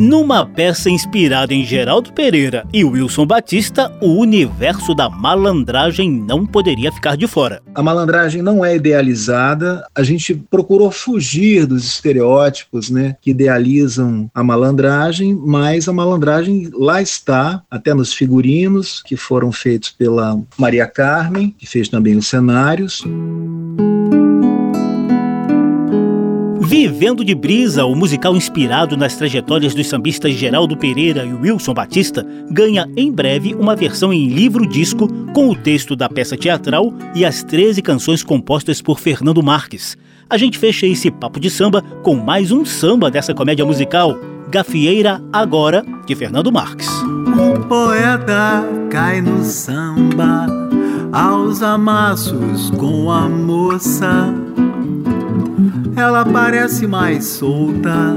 Numa 0.00 0.46
peça 0.46 0.88
inspirada 0.88 1.52
em 1.52 1.62
Geraldo 1.62 2.10
Pereira 2.14 2.66
e 2.72 2.82
Wilson 2.82 3.26
Batista, 3.26 3.94
o 4.00 4.18
universo 4.18 4.94
da 4.94 5.10
malandragem 5.10 6.10
não 6.10 6.46
poderia 6.46 6.90
ficar 6.90 7.18
de 7.18 7.26
fora. 7.26 7.60
A 7.74 7.82
malandragem 7.82 8.40
não 8.40 8.64
é 8.64 8.74
idealizada, 8.74 9.86
a 9.94 10.02
gente 10.02 10.34
procurou 10.34 10.90
fugir 10.90 11.66
dos 11.66 11.84
estereótipos 11.84 12.88
né, 12.88 13.14
que 13.20 13.32
idealizam 13.32 14.30
a 14.34 14.42
malandragem, 14.42 15.34
mas 15.34 15.86
a 15.86 15.92
malandragem 15.92 16.70
lá 16.72 17.02
está, 17.02 17.62
até 17.70 17.92
nos 17.92 18.14
figurinos 18.14 19.02
que 19.02 19.18
foram 19.18 19.52
feitos 19.52 19.90
pela 19.90 20.40
Maria 20.56 20.86
Carmen, 20.86 21.54
que 21.58 21.66
fez 21.66 21.90
também 21.90 22.16
os 22.16 22.26
cenários. 22.26 23.04
Vivendo 26.70 27.24
de 27.24 27.34
Brisa, 27.34 27.84
o 27.84 27.96
musical 27.96 28.36
inspirado 28.36 28.96
nas 28.96 29.16
trajetórias 29.16 29.74
dos 29.74 29.88
sambistas 29.88 30.34
Geraldo 30.34 30.76
Pereira 30.76 31.24
e 31.24 31.32
Wilson 31.32 31.74
Batista, 31.74 32.24
ganha 32.48 32.88
em 32.96 33.10
breve 33.10 33.56
uma 33.56 33.74
versão 33.74 34.12
em 34.12 34.28
livro-disco 34.28 35.08
com 35.34 35.48
o 35.48 35.56
texto 35.56 35.96
da 35.96 36.08
peça 36.08 36.36
teatral 36.36 36.94
e 37.12 37.24
as 37.24 37.42
13 37.42 37.82
canções 37.82 38.22
compostas 38.22 38.80
por 38.80 39.00
Fernando 39.00 39.42
Marques. 39.42 39.98
A 40.30 40.38
gente 40.38 40.60
fecha 40.60 40.86
esse 40.86 41.10
papo 41.10 41.40
de 41.40 41.50
samba 41.50 41.82
com 42.04 42.14
mais 42.14 42.52
um 42.52 42.64
samba 42.64 43.10
dessa 43.10 43.34
comédia 43.34 43.66
musical, 43.66 44.16
Gafieira 44.48 45.20
Agora, 45.32 45.84
de 46.06 46.14
Fernando 46.14 46.52
Marques. 46.52 46.88
O 46.88 47.66
poeta 47.66 48.64
cai 48.88 49.20
no 49.20 49.42
samba, 49.42 50.46
aos 51.12 51.64
amassos 51.64 52.70
com 52.70 53.10
a 53.10 53.28
moça 53.28 54.32
ela 56.00 56.24
parece 56.24 56.86
mais 56.86 57.26
solta 57.26 58.16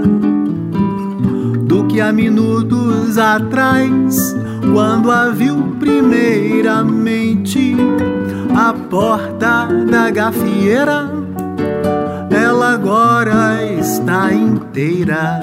do 1.67 1.83
que 1.85 1.99
há 1.99 2.13
minutos 2.13 3.17
atrás, 3.17 4.33
quando 4.73 5.11
a 5.11 5.29
viu 5.29 5.75
primeiramente 5.79 7.75
à 8.55 8.73
porta 8.73 9.67
da 9.89 10.09
gafieira. 10.09 11.11
Ela 12.31 12.73
agora 12.73 13.61
está 13.77 14.33
inteira. 14.33 15.41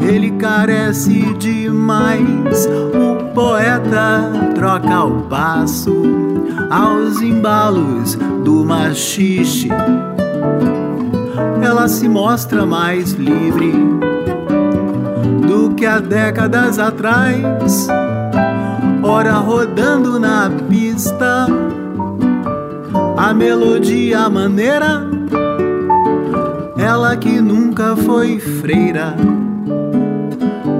Ele 0.00 0.30
carece 0.32 1.34
demais. 1.34 2.66
O 2.94 3.34
poeta 3.34 4.22
troca 4.54 5.04
o 5.04 5.20
passo 5.22 6.02
aos 6.70 7.20
embalos 7.20 8.14
do 8.42 8.64
machixe 8.64 9.68
ela 11.82 11.88
se 11.88 12.08
mostra 12.08 12.66
mais 12.66 13.12
livre 13.12 13.72
do 15.46 15.74
que 15.74 15.86
há 15.86 15.98
décadas 15.98 16.78
atrás. 16.78 17.88
Ora 19.02 19.32
rodando 19.32 20.20
na 20.20 20.50
pista, 20.68 21.46
a 23.16 23.34
melodia, 23.34 24.28
maneira, 24.28 25.04
ela 26.76 27.16
que 27.16 27.40
nunca 27.40 27.96
foi 27.96 28.38
freira. 28.38 29.16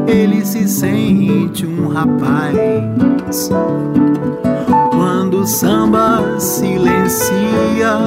Ele 0.06 0.44
se 0.44 0.68
sente 0.68 1.66
um 1.66 1.88
rapaz 1.88 3.50
quando 4.92 5.40
o 5.40 5.46
samba 5.46 6.38
silencia 6.38 7.98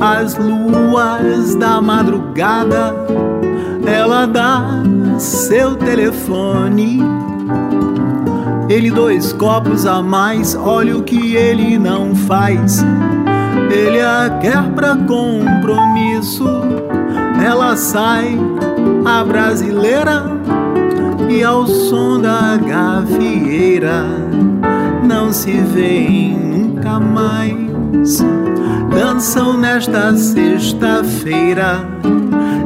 as 0.00 0.36
luas 0.36 1.54
da 1.56 1.80
madrugada, 1.80 2.94
ela 3.86 4.26
dá 4.26 4.82
seu 5.18 5.76
telefone. 5.76 7.02
Ele 8.68 8.90
dois 8.90 9.32
copos 9.32 9.86
a 9.86 10.02
mais, 10.02 10.56
olha 10.56 10.96
o 10.96 11.02
que 11.02 11.36
ele 11.36 11.78
não 11.78 12.14
faz. 12.14 12.84
Ele 13.70 14.00
a 14.00 14.38
quer 14.40 14.62
pra 14.72 14.96
compromisso. 14.96 16.46
Ela 17.44 17.76
sai, 17.76 18.36
a 19.04 19.24
brasileira, 19.24 20.24
e 21.28 21.42
ao 21.42 21.66
som 21.66 22.20
da 22.20 22.56
gafieira 22.56 24.04
não 25.04 25.32
se 25.32 25.52
vêem 25.52 26.36
nunca 26.36 26.98
mais. 26.98 28.24
Dançam 28.96 29.58
nesta 29.58 30.16
sexta-feira, 30.16 31.86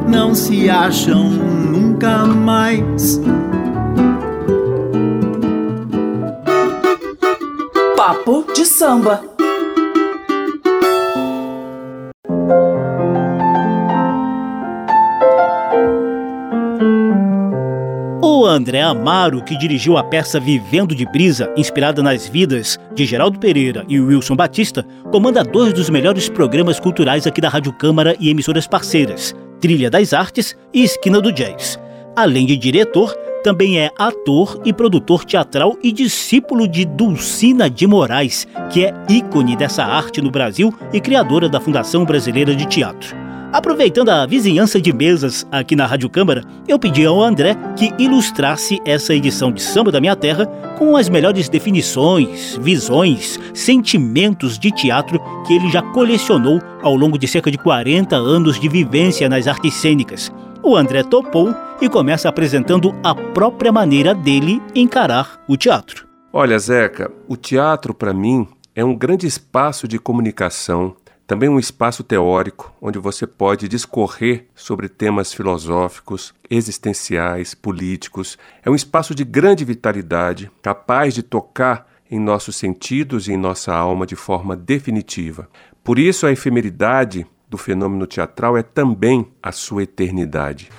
não 0.07 0.33
se 0.33 0.69
acham 0.69 1.25
nunca 1.25 2.25
mais. 2.25 3.19
Papo 7.97 8.45
de 8.53 8.65
samba. 8.65 9.30
André 18.71 18.83
Amaro, 18.83 19.43
que 19.43 19.57
dirigiu 19.57 19.97
a 19.97 20.03
peça 20.03 20.39
Vivendo 20.39 20.95
de 20.95 21.05
Brisa, 21.05 21.53
inspirada 21.57 22.01
nas 22.01 22.25
vidas 22.25 22.79
de 22.95 23.05
Geraldo 23.05 23.37
Pereira 23.37 23.83
e 23.89 23.99
Wilson 23.99 24.33
Batista, 24.33 24.85
comanda 25.11 25.43
dois 25.43 25.73
dos 25.73 25.89
melhores 25.89 26.29
programas 26.29 26.79
culturais 26.79 27.27
aqui 27.27 27.41
da 27.41 27.49
Rádio 27.49 27.73
Câmara 27.73 28.15
e 28.17 28.29
emissoras 28.29 28.65
parceiras, 28.65 29.35
Trilha 29.59 29.89
das 29.89 30.13
Artes 30.13 30.55
e 30.73 30.85
Esquina 30.85 31.19
do 31.19 31.33
Jazz. 31.33 31.77
Além 32.15 32.45
de 32.45 32.55
diretor, 32.55 33.13
também 33.43 33.77
é 33.77 33.91
ator 33.97 34.61
e 34.63 34.71
produtor 34.71 35.25
teatral 35.25 35.77
e 35.83 35.91
discípulo 35.91 36.65
de 36.65 36.85
Dulcina 36.85 37.69
de 37.69 37.85
Moraes, 37.85 38.47
que 38.71 38.85
é 38.85 38.93
ícone 39.09 39.57
dessa 39.57 39.83
arte 39.83 40.21
no 40.21 40.31
Brasil 40.31 40.73
e 40.93 41.01
criadora 41.01 41.49
da 41.49 41.59
Fundação 41.59 42.05
Brasileira 42.05 42.55
de 42.55 42.65
Teatro. 42.65 43.20
Aproveitando 43.51 44.07
a 44.07 44.25
vizinhança 44.25 44.79
de 44.79 44.93
mesas 44.93 45.45
aqui 45.51 45.75
na 45.75 45.85
Rádio 45.85 46.09
Câmara, 46.09 46.41
eu 46.69 46.79
pedi 46.79 47.05
ao 47.05 47.21
André 47.21 47.53
que 47.75 47.91
ilustrasse 48.01 48.79
essa 48.85 49.13
edição 49.13 49.51
de 49.51 49.61
Samba 49.61 49.91
da 49.91 49.99
Minha 49.99 50.15
Terra 50.15 50.45
com 50.77 50.95
as 50.95 51.09
melhores 51.09 51.49
definições, 51.49 52.57
visões, 52.61 53.37
sentimentos 53.53 54.57
de 54.57 54.71
teatro 54.71 55.19
que 55.45 55.53
ele 55.53 55.69
já 55.69 55.81
colecionou 55.81 56.61
ao 56.81 56.95
longo 56.95 57.17
de 57.17 57.27
cerca 57.27 57.51
de 57.51 57.57
40 57.57 58.15
anos 58.15 58.57
de 58.57 58.69
vivência 58.69 59.27
nas 59.27 59.47
artes 59.47 59.73
cênicas. 59.73 60.31
O 60.63 60.77
André 60.77 61.03
topou 61.03 61.53
e 61.81 61.89
começa 61.89 62.29
apresentando 62.29 62.95
a 63.03 63.13
própria 63.13 63.71
maneira 63.71 64.15
dele 64.15 64.61
encarar 64.73 65.41
o 65.45 65.57
teatro. 65.57 66.07
Olha, 66.31 66.57
Zeca, 66.57 67.11
o 67.27 67.35
teatro 67.35 67.93
para 67.93 68.13
mim 68.13 68.47
é 68.73 68.85
um 68.85 68.95
grande 68.95 69.27
espaço 69.27 69.89
de 69.89 69.99
comunicação 69.99 70.95
também 71.31 71.47
um 71.47 71.57
espaço 71.57 72.03
teórico 72.03 72.73
onde 72.81 72.99
você 72.99 73.25
pode 73.25 73.69
discorrer 73.69 74.47
sobre 74.53 74.89
temas 74.89 75.33
filosóficos, 75.33 76.33
existenciais, 76.49 77.53
políticos. 77.53 78.37
É 78.65 78.69
um 78.69 78.75
espaço 78.75 79.15
de 79.15 79.23
grande 79.23 79.63
vitalidade, 79.63 80.51
capaz 80.61 81.13
de 81.13 81.23
tocar 81.23 81.87
em 82.11 82.19
nossos 82.19 82.57
sentidos 82.57 83.29
e 83.29 83.31
em 83.31 83.37
nossa 83.37 83.73
alma 83.73 84.05
de 84.05 84.13
forma 84.13 84.57
definitiva. 84.57 85.47
Por 85.81 85.97
isso, 85.97 86.27
a 86.27 86.33
efemeridade 86.33 87.25
do 87.49 87.57
fenômeno 87.57 88.05
teatral 88.05 88.57
é 88.57 88.61
também 88.61 89.25
a 89.41 89.53
sua 89.53 89.83
eternidade. 89.83 90.69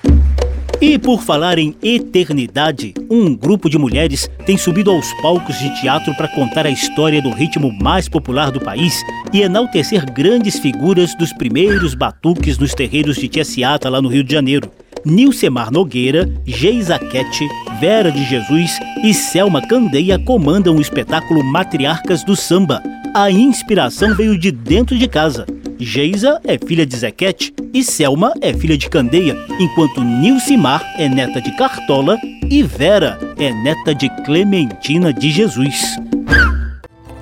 E 0.82 0.98
por 0.98 1.22
falar 1.22 1.60
em 1.60 1.76
eternidade, 1.80 2.92
um 3.08 3.36
grupo 3.36 3.70
de 3.70 3.78
mulheres 3.78 4.28
tem 4.44 4.58
subido 4.58 4.90
aos 4.90 5.12
palcos 5.22 5.56
de 5.60 5.80
teatro 5.80 6.12
para 6.16 6.26
contar 6.26 6.66
a 6.66 6.70
história 6.70 7.22
do 7.22 7.30
ritmo 7.30 7.72
mais 7.80 8.08
popular 8.08 8.50
do 8.50 8.60
país 8.60 9.00
e 9.32 9.42
enaltecer 9.42 10.04
grandes 10.12 10.58
figuras 10.58 11.16
dos 11.16 11.32
primeiros 11.34 11.94
batuques 11.94 12.58
nos 12.58 12.74
terreiros 12.74 13.14
de 13.14 13.28
Tia 13.28 13.44
Ciata, 13.44 13.88
lá 13.88 14.02
no 14.02 14.08
Rio 14.08 14.24
de 14.24 14.32
Janeiro. 14.32 14.72
Nilcemar 15.04 15.70
Nogueira, 15.70 16.28
Geisa 16.44 16.98
Kete, 16.98 17.48
Vera 17.80 18.10
de 18.10 18.24
Jesus 18.24 18.78
e 19.02 19.12
Selma 19.12 19.60
Candeia 19.60 20.18
comandam 20.18 20.76
o 20.76 20.80
espetáculo 20.80 21.42
Matriarcas 21.44 22.22
do 22.22 22.36
Samba. 22.36 22.82
A 23.14 23.30
inspiração 23.30 24.14
veio 24.14 24.38
de 24.38 24.50
dentro 24.50 24.96
de 24.96 25.08
casa. 25.08 25.46
Geisa 25.78 26.40
é 26.44 26.56
filha 26.56 26.86
de 26.86 26.96
Zequete 26.96 27.52
e 27.74 27.82
Selma 27.82 28.32
é 28.40 28.54
filha 28.54 28.78
de 28.78 28.88
Candeia, 28.88 29.36
enquanto 29.58 30.02
Nilcimar 30.02 30.84
é 30.96 31.08
neta 31.08 31.40
de 31.40 31.50
Cartola 31.56 32.16
e 32.48 32.62
Vera 32.62 33.18
é 33.38 33.52
neta 33.52 33.94
de 33.94 34.08
Clementina 34.24 35.12
de 35.12 35.30
Jesus. 35.30 35.96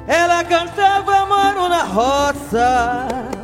Ela 0.06 0.44
cantava 0.44 1.24
mano 1.26 1.68
na 1.68 1.84
roça 1.84 3.39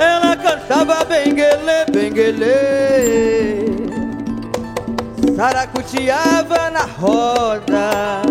Ela 0.00 0.34
cantava 0.34 1.04
benguele, 1.04 1.84
benguele 1.92 2.56
Saracuteava 5.36 6.70
na 6.70 6.84
roda 6.84 8.22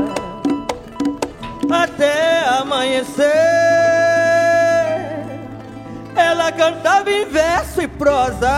Até 1.69 2.43
amanhecer. 2.59 3.29
Ela 6.15 6.51
cantava 6.51 7.11
em 7.11 7.25
verso 7.25 7.81
e 7.81 7.87
prosa. 7.87 8.49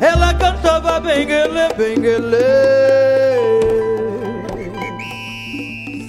Ela 0.00 0.32
cantava 0.34 1.00
benguele, 1.00 1.68
benguele 1.76 2.36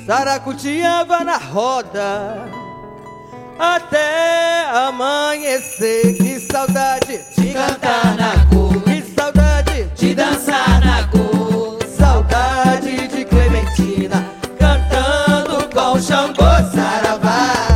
Saracuteava 0.05 1.23
na 1.23 1.37
roda 1.37 2.56
até 3.59 4.69
amanhecer. 4.71 6.15
Que 6.17 6.39
saudade 6.39 7.19
de 7.37 7.53
cantar 7.53 8.15
na 8.15 8.45
cor, 8.45 8.81
que 8.83 9.01
saudade 9.15 9.85
de 9.95 10.15
dançar 10.15 10.81
na 10.85 11.07
cor, 11.07 11.79
saudade 11.87 13.07
de 13.07 13.25
Clementina 13.25 14.25
cantando 14.59 15.69
com 15.73 15.99
Xangô 15.99 16.43
Saravá. 16.73 17.17
Saravá 17.17 17.66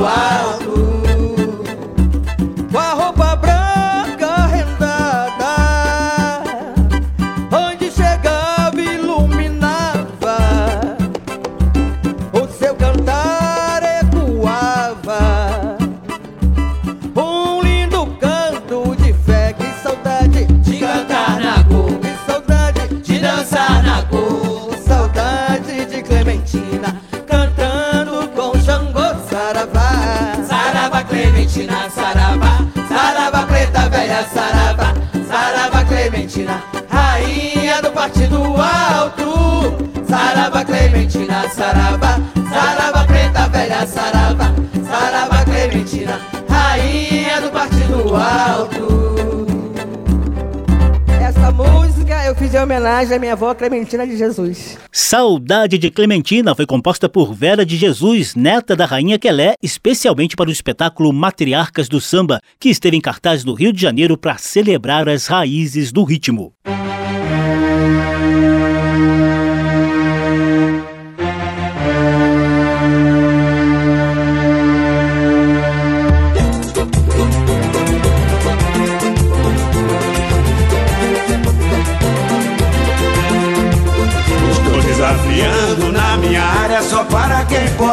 partido 0.00 0.39
Clementina, 41.20 41.48
saraba, 41.50 42.20
saraba 42.48 43.04
preta 43.04 43.48
velha, 43.48 43.86
saraba, 43.86 44.54
saraba 44.88 45.44
Clementina, 45.44 46.20
rainha 46.48 47.40
do 47.42 47.50
partido 47.50 48.16
alto. 48.16 49.46
Essa 51.20 51.52
música 51.52 52.24
eu 52.24 52.34
fiz 52.34 52.54
em 52.54 52.58
homenagem 52.58 53.16
à 53.16 53.20
minha 53.20 53.34
avó 53.34 53.54
Clementina 53.54 54.06
de 54.06 54.16
Jesus. 54.16 54.78
Saudade 54.90 55.76
de 55.76 55.90
Clementina 55.90 56.54
foi 56.54 56.64
composta 56.64 57.06
por 57.06 57.34
Vera 57.34 57.66
de 57.66 57.76
Jesus, 57.76 58.34
neta 58.34 58.74
da 58.74 58.86
Rainha 58.86 59.18
Quelé, 59.18 59.54
especialmente 59.62 60.34
para 60.34 60.48
o 60.48 60.52
espetáculo 60.52 61.12
Matriarcas 61.12 61.88
do 61.88 62.00
Samba, 62.00 62.40
que 62.58 62.70
esteve 62.70 62.96
em 62.96 63.00
cartaz 63.00 63.44
no 63.44 63.52
Rio 63.52 63.74
de 63.74 63.82
Janeiro 63.82 64.16
para 64.16 64.38
celebrar 64.38 65.06
as 65.06 65.26
raízes 65.26 65.92
do 65.92 66.02
ritmo. 66.02 66.54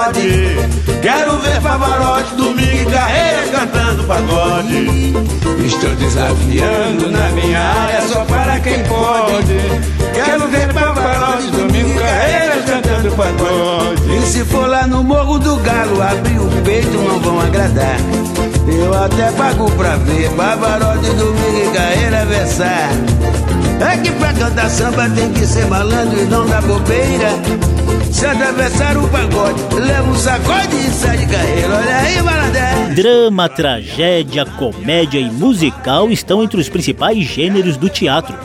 Pode. 0.07 0.55
Quero 1.01 1.37
ver 1.39 1.61
Pavarotti, 1.61 2.35
domingo 2.35 2.81
e 2.81 2.85
carreira 2.85 3.47
cantando 3.51 4.03
pagode. 4.03 5.13
Estou 5.65 5.95
desafiando 5.95 7.11
na 7.11 7.29
minha 7.29 7.59
área 7.59 8.01
só 8.07 8.23
para 8.25 8.59
quem 8.59 8.83
pode. 8.83 9.57
Quero 10.13 10.47
ver 10.47 10.73
Pavarotti, 10.73 11.51
domingo 11.51 11.89
e 11.89 11.99
carreira 11.99 12.55
cantando 12.65 13.15
pagode. 13.15 14.17
E 14.17 14.21
se 14.25 14.45
for 14.45 14.67
lá 14.67 14.87
no 14.87 15.03
Morro 15.03 15.39
do 15.39 15.57
Galo, 15.57 16.01
abrir 16.01 16.39
o 16.39 16.49
peito 16.63 16.97
não 16.97 17.19
vão 17.19 17.39
agradar. 17.39 17.97
Eu 18.67 18.93
até 18.93 19.31
pago 19.31 19.69
pra 19.71 19.95
ver 19.97 20.29
Pavarotti, 20.31 21.09
domingo 21.11 21.65
e 21.65 21.73
carreira 21.73 22.25
versar. 22.25 22.89
Que 24.03 24.11
pra 24.11 24.33
cantar 24.33 24.69
samba 24.69 25.09
tem 25.09 25.31
que 25.33 25.45
ser 25.45 25.65
malandro 25.67 26.19
e 26.19 26.25
não 26.25 26.45
dar 26.47 26.61
bobeira. 26.61 27.29
Se 28.11 28.25
atravessar 28.25 28.97
o 28.97 29.07
pagode, 29.09 29.61
leva 29.75 30.09
um 30.09 30.15
sacode 30.15 30.75
e 30.75 30.91
sai 30.91 31.17
de 31.17 31.27
carreira. 31.27 31.75
Olha 31.75 31.97
aí, 31.97 32.21
malandé. 32.21 32.93
Drama, 32.95 33.47
tragédia, 33.49 34.45
comédia 34.45 35.19
e 35.19 35.29
musical 35.29 36.09
estão 36.09 36.41
entre 36.41 36.59
os 36.59 36.69
principais 36.69 37.19
gêneros 37.25 37.77
do 37.77 37.89
teatro. 37.89 38.35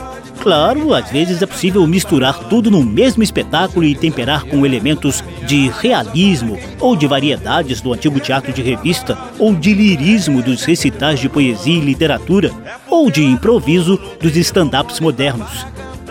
Claro, 0.43 0.93
às 0.93 1.09
vezes 1.09 1.41
é 1.41 1.45
possível 1.45 1.87
misturar 1.87 2.37
tudo 2.49 2.69
no 2.69 2.83
mesmo 2.83 3.23
espetáculo 3.23 3.85
e 3.85 3.95
temperar 3.95 4.43
com 4.43 4.65
elementos 4.65 5.23
de 5.47 5.69
realismo 5.79 6.59
ou 6.81 6.97
de 6.97 7.07
variedades 7.07 7.79
do 7.79 7.93
antigo 7.93 8.19
teatro 8.19 8.51
de 8.51 8.61
revista 8.61 9.17
ou 9.39 9.55
de 9.55 9.73
lirismo 9.73 10.41
dos 10.41 10.65
recitais 10.65 11.21
de 11.21 11.29
poesia 11.29 11.77
e 11.77 11.79
literatura 11.79 12.51
ou 12.93 13.09
de 13.09 13.25
improviso 13.25 13.99
dos 14.21 14.37
stand-ups 14.37 14.99
modernos. 14.99 15.65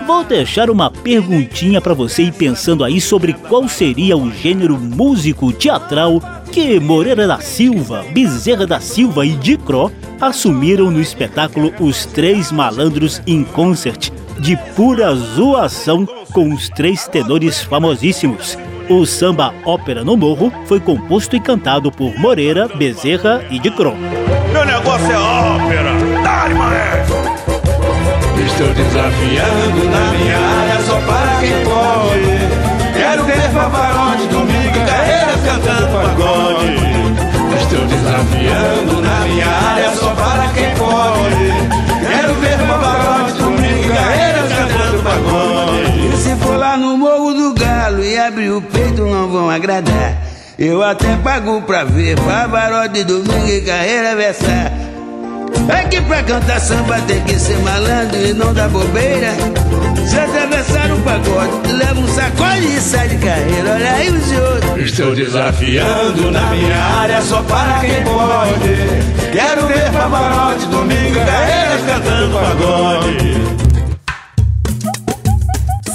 Vou 0.05 0.25
deixar 0.25 0.69
uma 0.69 0.91
perguntinha 0.91 1.81
para 1.81 1.95
você 1.95 2.25
ir 2.25 2.33
pensando 2.33 2.83
aí 2.83 3.01
sobre 3.01 3.35
qual 3.35 3.69
seria 3.69 4.17
o 4.17 4.33
gênero 4.33 4.77
músico 4.77 5.53
teatral 5.53 6.21
que 6.51 6.81
Moreira 6.81 7.25
da 7.29 7.39
Silva, 7.39 8.05
Bezerra 8.13 8.67
da 8.67 8.81
Silva 8.81 9.25
e 9.25 9.31
Dicró 9.37 9.93
assumiram 10.21 10.91
no 10.91 11.01
espetáculo 11.01 11.73
Os 11.79 12.05
Três 12.05 12.51
Malandros 12.51 13.23
em 13.29 13.45
Concert, 13.45 14.11
de 14.41 14.57
pura 14.75 15.15
zoação 15.15 16.05
com 16.33 16.53
os 16.53 16.69
três 16.69 17.07
tenores 17.07 17.63
famosíssimos. 17.63 18.59
O 18.89 19.07
samba 19.07 19.55
Ópera 19.65 20.03
no 20.03 20.17
Morro 20.17 20.53
foi 20.67 20.81
composto 20.81 21.37
e 21.37 21.41
cantado 21.41 21.93
por 21.93 22.19
Moreira, 22.19 22.67
Bezerra 22.67 23.45
e 23.53 23.61
Dicró. 23.61 23.95
Meu 24.53 24.65
negócio 24.65 25.13
é 25.13 25.17
ópera! 25.17 26.12
Estou 28.63 28.75
desafiando 28.75 29.91
na 29.91 30.13
minha 30.13 30.39
área 30.39 30.81
só 30.87 30.95
para 31.01 31.41
quem 31.41 31.65
pode. 31.65 32.93
Quero 32.95 33.25
ver 33.25 33.51
Pavarotti, 33.53 34.27
domingo 34.29 34.77
e 34.77 34.87
carreira 34.87 35.33
cantando 35.45 35.89
pagode. 35.89 36.77
Estou 37.61 37.85
desafiando 37.87 39.03
na 39.03 39.21
minha 39.27 39.49
área 39.49 39.91
só 39.97 40.11
para 40.11 40.47
quem 40.55 40.71
pode. 40.77 42.07
Quero 42.07 42.35
ver 42.35 42.59
Pavarotti, 42.59 43.33
domingo 43.33 43.85
e 43.85 43.89
carreira 43.89 44.43
cantando 44.49 45.03
pagode. 45.03 46.15
E 46.15 46.17
se 46.19 46.37
for 46.37 46.57
lá 46.57 46.77
no 46.77 46.97
Morro 46.97 47.35
do 47.35 47.55
Galo 47.55 48.05
e 48.05 48.17
abrir 48.17 48.51
o 48.51 48.63
peito 48.63 49.05
não 49.05 49.29
vão 49.29 49.51
agradar. 49.51 50.19
Eu 50.57 50.85
até 50.85 51.17
pago 51.17 51.63
pra 51.63 51.83
ver 51.83 52.17
Pavarotti, 52.21 53.03
domingo 53.03 53.49
e 53.49 53.61
carreira 53.63 54.15
versar. 54.15 54.72
É 55.73 55.85
que 55.85 56.01
pra 56.03 56.23
cantar 56.23 56.61
samba 56.61 57.01
tem 57.03 57.23
que 57.23 57.39
ser 57.39 57.59
malandro 57.59 58.19
e 58.19 58.33
não 58.35 58.53
dá 58.53 58.69
bobeira. 58.69 59.33
Se 60.07 60.19
atravessar 60.19 60.93
um 60.93 61.01
pagode, 61.03 61.73
leva 61.73 62.01
um 62.01 62.09
sacode 62.09 62.67
e 62.67 62.81
sai 62.81 63.09
de 63.09 63.17
carreira. 63.17 63.73
Olha 63.75 63.93
aí 63.93 64.11
os 64.11 64.33
outros. 64.33 64.91
Estou 64.91 65.15
desafiando 65.15 66.31
na 66.31 66.43
minha 66.51 66.77
área 66.77 67.23
só 67.23 67.43
para 67.43 67.81
quem 67.81 68.05
pode. 68.05 69.33
Quero 69.33 69.67
ver 69.67 69.91
Pavarotti, 69.93 70.67
domingo, 70.67 71.15
carreiras 71.25 71.83
cantando 71.87 72.33
pagode. 72.35 73.43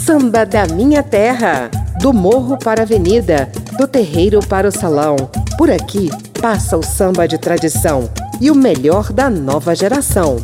Samba 0.03 0.45
da 0.45 0.65
minha 0.67 1.03
terra, 1.03 1.69
do 1.99 2.13
morro 2.13 2.57
para 2.57 2.81
a 2.81 2.83
avenida, 2.83 3.49
do 3.77 3.85
terreiro 3.87 4.39
para 4.39 4.67
o 4.67 4.71
salão. 4.71 5.15
Por 5.57 5.69
aqui 5.69 6.09
passa 6.41 6.77
o 6.77 6.83
samba 6.83 7.27
de 7.27 7.37
tradição 7.37 8.09
e 8.39 8.51
o 8.51 8.55
melhor 8.55 9.11
da 9.11 9.29
nova 9.29 9.75
geração. 9.75 10.37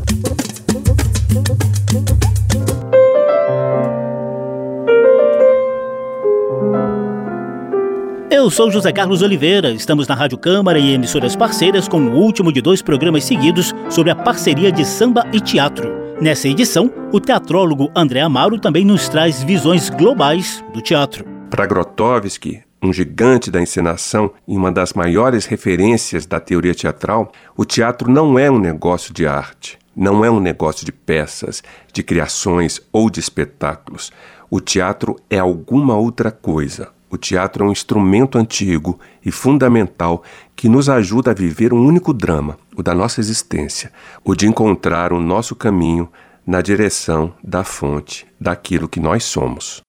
Eu 8.29 8.49
sou 8.49 8.69
José 8.69 8.91
Carlos 8.91 9.21
Oliveira, 9.21 9.71
estamos 9.71 10.07
na 10.07 10.15
Rádio 10.15 10.37
Câmara 10.37 10.77
e 10.77 10.93
emissoras 10.93 11.35
parceiras 11.35 11.87
com 11.87 12.01
o 12.01 12.15
último 12.15 12.51
de 12.51 12.61
dois 12.61 12.81
programas 12.81 13.23
seguidos 13.23 13.73
sobre 13.89 14.11
a 14.11 14.15
parceria 14.15 14.71
de 14.71 14.83
samba 14.83 15.25
e 15.31 15.39
teatro. 15.39 15.89
Nessa 16.19 16.47
edição, 16.47 16.91
o 17.11 17.19
teatrólogo 17.19 17.91
André 17.95 18.21
Amaro 18.21 18.59
também 18.59 18.83
nos 18.83 19.07
traz 19.07 19.43
visões 19.43 19.89
globais 19.89 20.63
do 20.73 20.81
teatro. 20.81 21.25
Para 21.49 21.65
Grotowski, 21.65 22.61
um 22.83 22.91
gigante 22.91 23.49
da 23.49 23.61
encenação 23.61 24.31
e 24.45 24.55
uma 24.55 24.71
das 24.71 24.93
maiores 24.93 25.45
referências 25.45 26.25
da 26.25 26.39
teoria 26.39 26.75
teatral, 26.75 27.31
o 27.55 27.63
teatro 27.63 28.11
não 28.11 28.37
é 28.37 28.51
um 28.51 28.59
negócio 28.59 29.13
de 29.13 29.25
arte, 29.25 29.79
não 29.95 30.25
é 30.25 30.29
um 30.29 30.39
negócio 30.39 30.85
de 30.85 30.91
peças, 30.91 31.63
de 31.93 32.03
criações 32.03 32.81
ou 32.91 33.09
de 33.09 33.21
espetáculos. 33.21 34.11
O 34.49 34.59
teatro 34.59 35.15
é 35.29 35.39
alguma 35.39 35.95
outra 35.95 36.29
coisa. 36.29 36.89
O 37.09 37.17
teatro 37.17 37.63
é 37.63 37.67
um 37.67 37.71
instrumento 37.71 38.37
antigo 38.37 38.99
e 39.23 39.31
fundamental 39.31 40.23
que 40.55 40.67
nos 40.67 40.89
ajuda 40.89 41.31
a 41.31 41.33
viver 41.33 41.71
um 41.71 41.85
único 41.85 42.11
drama, 42.11 42.57
o 42.75 42.83
da 42.83 42.93
nossa 42.93 43.21
existência, 43.21 43.91
o 44.25 44.35
de 44.35 44.47
encontrar 44.47 45.13
o 45.13 45.21
nosso 45.21 45.55
caminho 45.55 46.09
na 46.45 46.59
direção 46.61 47.33
da 47.43 47.63
fonte 47.63 48.25
daquilo 48.39 48.89
que 48.89 48.99
nós 48.99 49.23
somos. 49.23 49.81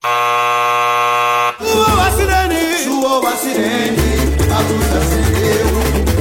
A 3.35 3.37
sirene, 3.37 3.97
a 4.49 4.61
luz 4.61 4.87
acendeu, 4.95 5.67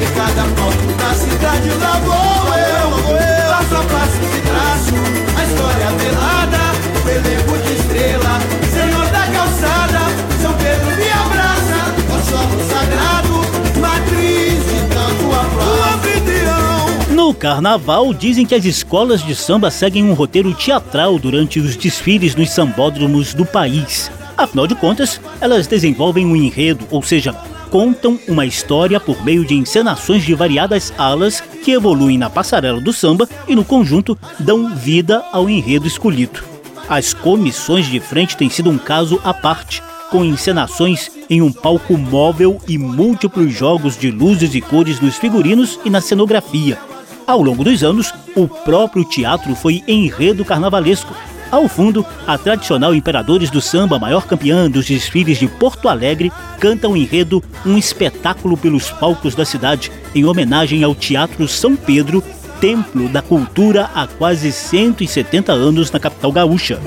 em 0.01 0.09
cada 0.15 0.43
ponto 0.55 0.97
da 0.97 1.13
cidade 1.13 1.69
lá 1.79 1.99
vou 1.99 2.55
eu, 2.57 2.89
vou 2.89 3.15
eu, 3.15 3.49
passo 3.51 3.75
a 3.75 3.83
passo 3.83 4.17
de 4.17 4.41
traço, 4.41 4.95
a 5.37 5.43
história 5.43 5.91
velada, 5.91 6.57
o 7.05 7.09
elenco 7.09 7.55
de 7.59 7.73
estrela, 7.73 8.39
Senhor 8.73 9.05
da 9.11 9.27
calçada, 9.27 9.99
São 10.41 10.53
Pedro 10.53 10.87
me 10.97 11.11
abraça, 11.11 11.79
o 12.09 12.17
solo 12.31 12.57
sagrado, 12.67 13.33
matriz 13.79 14.63
de 14.65 14.79
tanto 14.89 15.25
aplauso. 15.35 17.13
No 17.13 17.31
carnaval, 17.31 18.11
dizem 18.11 18.43
que 18.43 18.55
as 18.55 18.65
escolas 18.65 19.23
de 19.23 19.35
samba 19.35 19.69
seguem 19.69 20.03
um 20.03 20.13
roteiro 20.13 20.51
teatral 20.55 21.19
durante 21.19 21.59
os 21.59 21.75
desfiles 21.75 22.35
nos 22.35 22.49
sambódromos 22.49 23.35
do 23.35 23.45
país. 23.45 24.09
Afinal 24.37 24.67
de 24.67 24.75
contas, 24.75 25.21
elas 25.39 25.67
desenvolvem 25.67 26.25
um 26.25 26.35
enredo, 26.35 26.85
ou 26.89 27.01
seja, 27.01 27.33
contam 27.69 28.19
uma 28.27 28.45
história 28.45 28.99
por 28.99 29.23
meio 29.23 29.45
de 29.45 29.55
encenações 29.55 30.23
de 30.23 30.33
variadas 30.33 30.93
alas 30.97 31.41
que 31.63 31.71
evoluem 31.71 32.17
na 32.17 32.29
passarela 32.29 32.79
do 32.79 32.93
samba 32.93 33.27
e, 33.47 33.55
no 33.55 33.63
conjunto, 33.63 34.17
dão 34.39 34.75
vida 34.75 35.23
ao 35.31 35.49
enredo 35.49 35.87
escolhido. 35.87 36.43
As 36.89 37.13
comissões 37.13 37.85
de 37.85 37.99
frente 37.99 38.35
têm 38.35 38.49
sido 38.49 38.69
um 38.69 38.77
caso 38.77 39.19
à 39.23 39.33
parte, 39.33 39.81
com 40.09 40.23
encenações 40.23 41.09
em 41.29 41.41
um 41.41 41.51
palco 41.51 41.97
móvel 41.97 42.61
e 42.67 42.77
múltiplos 42.77 43.51
jogos 43.51 43.97
de 43.97 44.11
luzes 44.11 44.53
e 44.53 44.61
cores 44.61 44.99
nos 44.99 45.15
figurinos 45.15 45.79
e 45.83 45.89
na 45.89 46.01
cenografia. 46.01 46.77
Ao 47.25 47.41
longo 47.41 47.63
dos 47.63 47.83
anos, 47.83 48.13
o 48.35 48.47
próprio 48.47 49.05
teatro 49.05 49.55
foi 49.55 49.81
enredo 49.87 50.43
carnavalesco, 50.45 51.15
Ao 51.53 51.67
fundo, 51.67 52.03
a 52.25 52.35
tradicional 52.35 52.95
Imperadores 52.95 53.51
do 53.51 53.61
Samba, 53.61 53.99
maior 53.99 54.25
campeã 54.25 54.67
dos 54.67 54.87
desfiles 54.87 55.37
de 55.37 55.47
Porto 55.47 55.87
Alegre, 55.87 56.31
canta 56.59 56.89
o 56.89 56.97
enredo 56.97 57.43
Um 57.63 57.77
Espetáculo 57.77 58.57
pelos 58.57 58.89
Palcos 58.89 59.35
da 59.35 59.45
Cidade, 59.45 59.91
em 60.15 60.25
homenagem 60.25 60.83
ao 60.83 60.95
Teatro 60.95 61.47
São 61.47 61.75
Pedro, 61.75 62.23
templo 62.59 63.07
da 63.07 63.21
cultura 63.21 63.87
há 63.93 64.07
quase 64.07 64.51
170 64.51 65.51
anos 65.53 65.91
na 65.91 65.99
capital 65.99 66.31
gaúcha. 66.31 66.79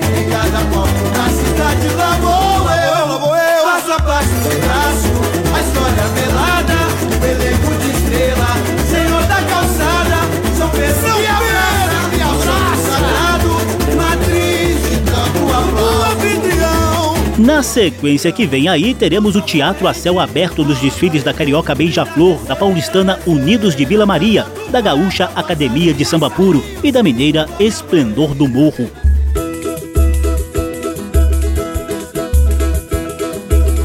Na 17.37 17.61
sequência 17.61 18.31
que 18.31 18.47
vem 18.47 18.67
aí, 18.67 18.95
teremos 18.95 19.35
o 19.35 19.41
teatro 19.41 19.87
a 19.87 19.93
céu 19.93 20.19
aberto 20.19 20.65
nos 20.65 20.79
desfiles 20.79 21.23
da 21.23 21.31
Carioca 21.31 21.75
Beija-Flor, 21.75 22.43
da 22.45 22.55
paulistana 22.55 23.19
Unidos 23.27 23.75
de 23.75 23.85
Vila 23.85 24.07
Maria, 24.07 24.47
da 24.71 24.81
Gaúcha 24.81 25.29
Academia 25.35 25.93
de 25.93 26.03
Samba 26.03 26.31
Puro 26.31 26.63
e 26.83 26.91
da 26.91 27.03
mineira 27.03 27.45
Esplendor 27.59 28.33
do 28.33 28.47
Morro. 28.47 28.89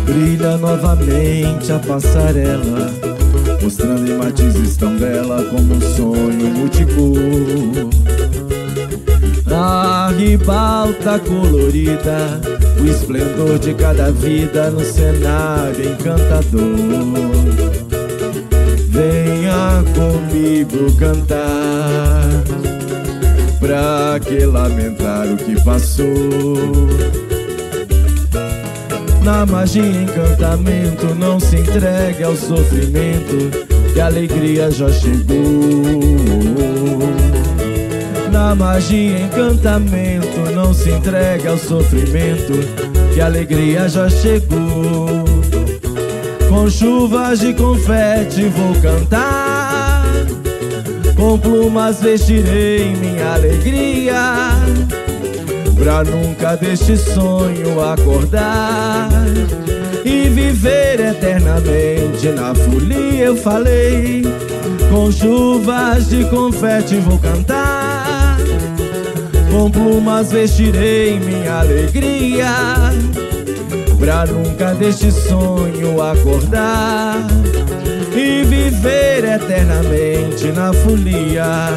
Brilha 0.07 0.57
novamente 0.57 1.73
a 1.73 1.79
passarela, 1.79 2.91
mostrando 3.63 4.17
matizes 4.17 4.79
tão 4.79 4.97
bela 4.97 5.45
como 5.45 5.75
um 5.75 5.81
sonho 5.95 6.47
multicor. 6.55 7.91
A 9.55 10.11
ribalta 10.17 11.19
colorida 11.19 12.41
o 12.81 12.87
esplendor 12.87 13.59
de 13.59 13.75
cada 13.75 14.11
vida 14.11 14.71
no 14.71 14.85
cenário 14.85 15.93
encantador. 15.93 17.33
Venha 18.89 19.83
comigo 19.95 20.95
cantar, 20.97 22.29
pra 23.59 24.21
que 24.21 24.45
lamentar 24.45 25.27
o 25.29 25.37
que 25.37 25.61
passou? 25.63 26.07
Na 29.23 29.47
magia 29.47 29.85
encantamento, 29.85 31.15
não 31.15 31.39
se 31.39 31.57
entregue 31.57 32.25
ao 32.25 32.35
sofrimento, 32.35 33.51
que 33.95 34.01
a 34.01 34.07
alegria 34.07 34.69
já 34.71 34.91
chegou. 34.91 35.39
Na 38.33 38.55
magia 38.55 39.21
encantamento, 39.21 40.22
não 40.63 40.73
se 40.73 40.91
entregue 40.91 41.49
ao 41.49 41.59
sofrimento, 41.59 42.53
que 43.13 43.21
a 43.21 43.27
alegria 43.27 43.89
já 43.89 44.09
chegou. 44.09 45.25
Com 46.49 46.71
chuvas 46.71 47.41
de 47.41 47.53
confete 47.53 48.45
vou 48.45 48.75
cantar, 48.81 50.05
com 51.17 51.37
plumas 51.39 52.01
vestirei 52.01 52.95
minha 52.95 53.35
alegria, 53.35 54.51
pra 55.75 56.05
nunca 56.05 56.55
deste 56.57 56.97
sonho 56.97 57.83
acordar 57.83 59.09
e 60.05 60.29
viver 60.29 61.01
eternamente 61.01 62.29
na 62.29 62.55
folia. 62.55 63.25
Eu 63.25 63.37
falei, 63.37 64.23
com 64.91 65.11
chuvas 65.11 66.09
de 66.09 66.25
confete 66.27 66.97
vou 66.99 67.19
cantar 67.19 67.72
com 69.53 69.71
plumas 69.71 70.33
vestirei 70.33 71.21
minha 71.21 71.61
alegria 71.61 72.49
Pra 74.01 74.25
nunca 74.25 74.75
deste 74.75 75.13
sonho 75.13 76.03
acordar 76.03 77.19
E 78.17 78.43
viver 78.45 79.25
eternamente 79.25 80.47
na 80.53 80.73
folia. 80.73 81.69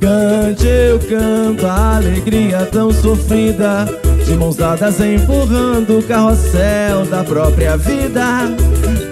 Cante, 0.00 0.66
eu 0.66 0.98
canto 0.98 1.66
a 1.66 1.96
alegria 1.96 2.66
tão 2.66 2.92
sofrida 2.92 3.86
De 4.26 4.34
mãos 4.34 4.56
dadas 4.56 5.00
empurrando 5.00 5.98
o 5.98 6.02
carrossel 6.02 7.06
da 7.08 7.22
própria 7.22 7.76
vida 7.76 8.48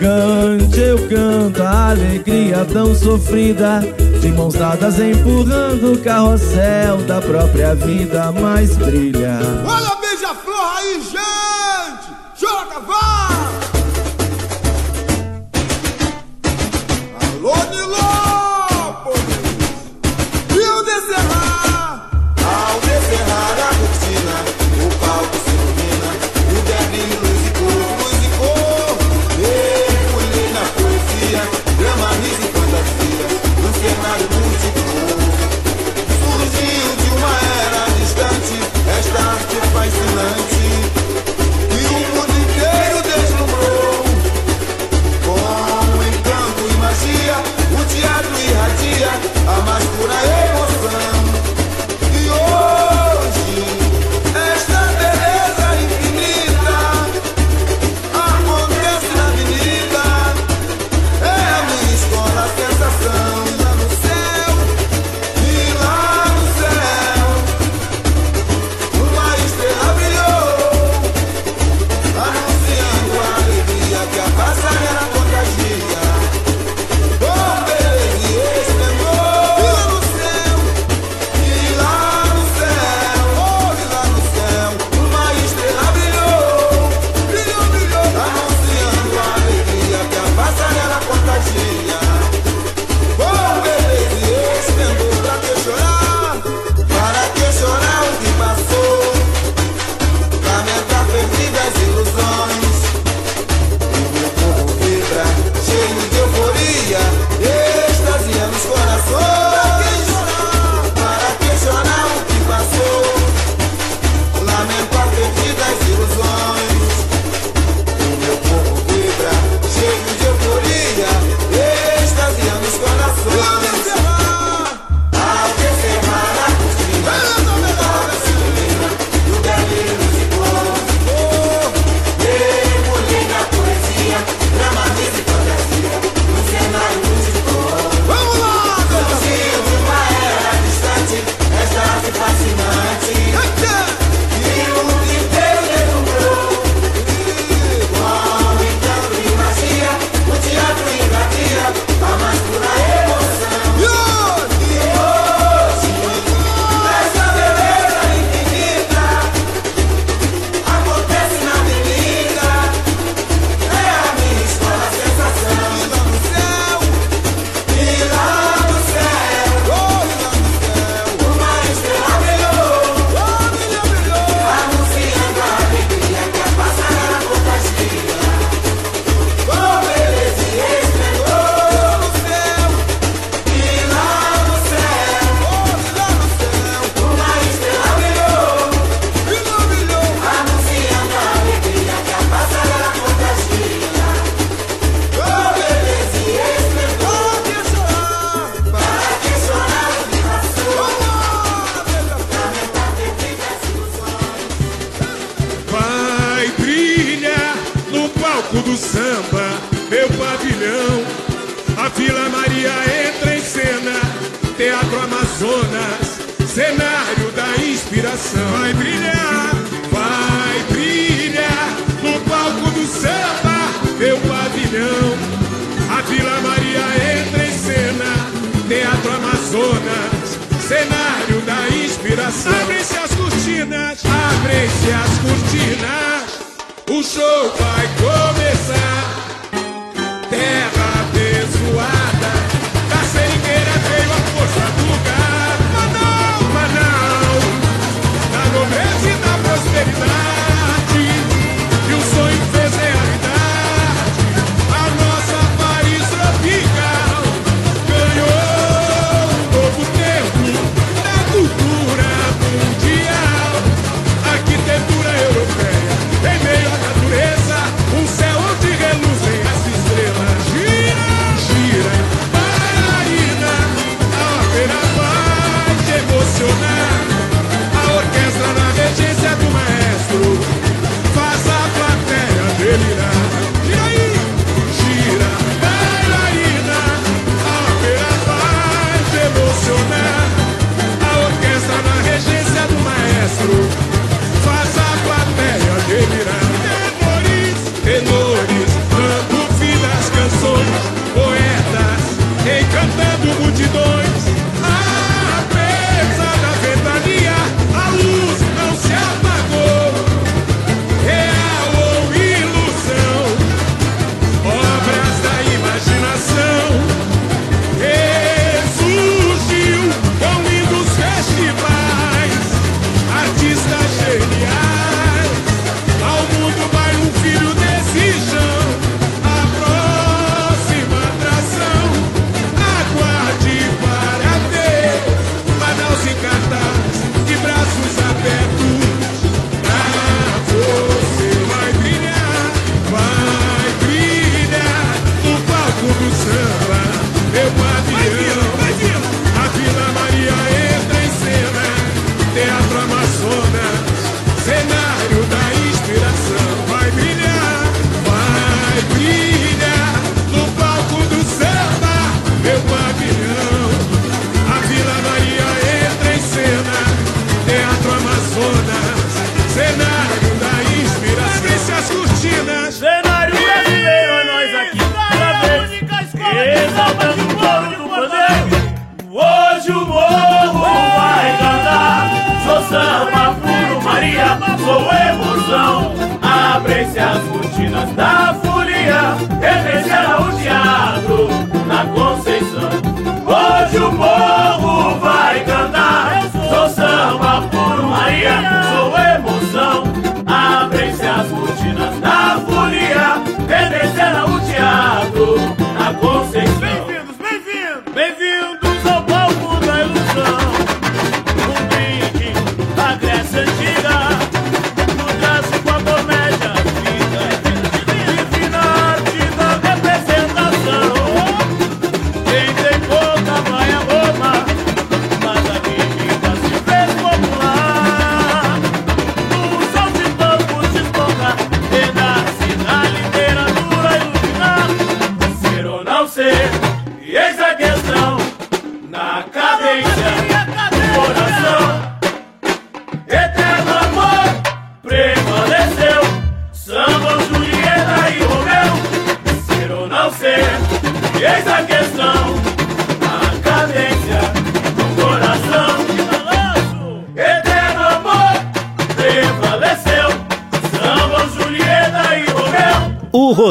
Cante, 0.02 0.80
eu 0.80 0.98
canto 1.08 1.62
a 1.62 1.90
alegria 1.90 2.64
tão 2.64 2.92
sofrida 2.92 3.80
de 4.20 4.32
mãos 4.32 4.54
dadas 4.54 4.98
empurrando 4.98 5.92
o 5.92 5.98
carrossel 5.98 6.96
da 7.06 7.20
própria 7.22 7.76
vida 7.76 8.32
mais 8.32 8.76
brilha. 8.76 9.38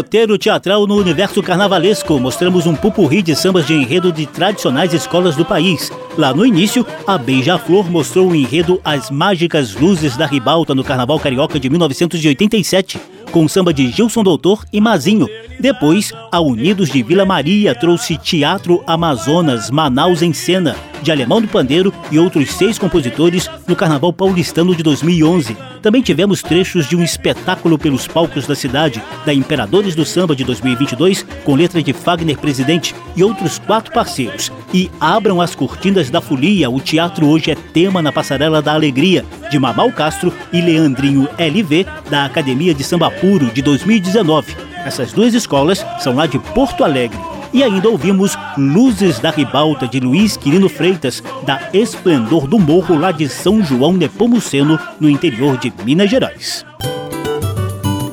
roteiro 0.01 0.35
teatral 0.35 0.87
no 0.87 0.95
universo 0.95 1.43
carnavalesco, 1.43 2.19
mostramos 2.19 2.65
um 2.65 2.75
pupurri 2.75 3.21
de 3.21 3.35
sambas 3.35 3.67
de 3.67 3.75
enredo 3.75 4.11
de 4.11 4.25
tradicionais 4.25 4.95
escolas 4.95 5.35
do 5.35 5.45
país. 5.45 5.91
Lá 6.17 6.33
no 6.33 6.43
início, 6.43 6.83
a 7.05 7.19
Beija-Flor 7.19 7.87
mostrou 7.87 8.31
o 8.31 8.35
enredo 8.35 8.81
As 8.83 9.11
Mágicas 9.11 9.75
Luzes 9.75 10.17
da 10.17 10.25
Ribalta 10.25 10.73
no 10.73 10.83
Carnaval 10.83 11.19
Carioca 11.19 11.59
de 11.59 11.69
1987, 11.69 12.99
com 13.31 13.47
samba 13.47 13.71
de 13.71 13.91
Gilson 13.91 14.23
Doutor 14.23 14.65
e 14.73 14.81
Mazinho. 14.81 15.27
Depois, 15.59 16.11
a 16.31 16.41
Unidos 16.41 16.89
de 16.89 17.03
Vila 17.03 17.23
Maria 17.23 17.75
trouxe 17.75 18.17
Teatro 18.17 18.83
Amazonas, 18.87 19.69
Manaus 19.69 20.23
em 20.23 20.33
Cena 20.33 20.75
de 21.01 21.11
Alemão 21.11 21.41
do 21.41 21.47
Pandeiro 21.47 21.93
e 22.11 22.19
outros 22.19 22.51
seis 22.53 22.77
compositores 22.77 23.49
no 23.67 23.75
Carnaval 23.75 24.13
Paulistano 24.13 24.75
de 24.75 24.83
2011. 24.83 25.57
Também 25.81 26.01
tivemos 26.01 26.41
trechos 26.41 26.87
de 26.87 26.95
um 26.95 27.03
espetáculo 27.03 27.77
pelos 27.77 28.07
palcos 28.07 28.45
da 28.45 28.55
cidade, 28.55 29.01
da 29.25 29.33
Imperadores 29.33 29.95
do 29.95 30.05
Samba 30.05 30.35
de 30.35 30.43
2022, 30.43 31.25
com 31.43 31.55
letra 31.55 31.81
de 31.81 31.93
Fagner 31.93 32.37
Presidente 32.37 32.93
e 33.15 33.23
outros 33.23 33.57
quatro 33.59 33.91
parceiros. 33.91 34.51
E 34.73 34.89
Abram 34.99 35.41
as 35.41 35.55
Cortinas 35.55 36.09
da 36.09 36.21
Folia, 36.21 36.69
o 36.69 36.79
teatro 36.79 37.27
hoje 37.27 37.51
é 37.51 37.55
tema 37.55 38.01
na 38.01 38.11
Passarela 38.11 38.61
da 38.61 38.73
Alegria, 38.73 39.25
de 39.49 39.57
Mamal 39.57 39.91
Castro 39.91 40.33
e 40.53 40.61
Leandrinho 40.61 41.27
LV, 41.37 41.85
da 42.09 42.25
Academia 42.25 42.73
de 42.73 42.83
Samba 42.83 43.09
Puro 43.09 43.47
de 43.51 43.61
2019. 43.61 44.55
Essas 44.85 45.13
duas 45.13 45.33
escolas 45.33 45.85
são 45.99 46.15
lá 46.15 46.25
de 46.25 46.39
Porto 46.39 46.83
Alegre. 46.83 47.30
E 47.53 47.63
ainda 47.63 47.89
ouvimos 47.89 48.37
Luzes 48.57 49.19
da 49.19 49.29
Ribalta 49.29 49.87
de 49.87 49.99
Luiz 49.99 50.37
Quirino 50.37 50.69
Freitas, 50.69 51.21
da 51.45 51.69
Esplendor 51.73 52.47
do 52.47 52.57
Morro, 52.57 52.97
lá 52.97 53.11
de 53.11 53.27
São 53.27 53.61
João 53.63 53.93
Nepomuceno, 53.93 54.79
no 54.99 55.09
interior 55.09 55.57
de 55.57 55.73
Minas 55.83 56.09
Gerais. 56.09 56.65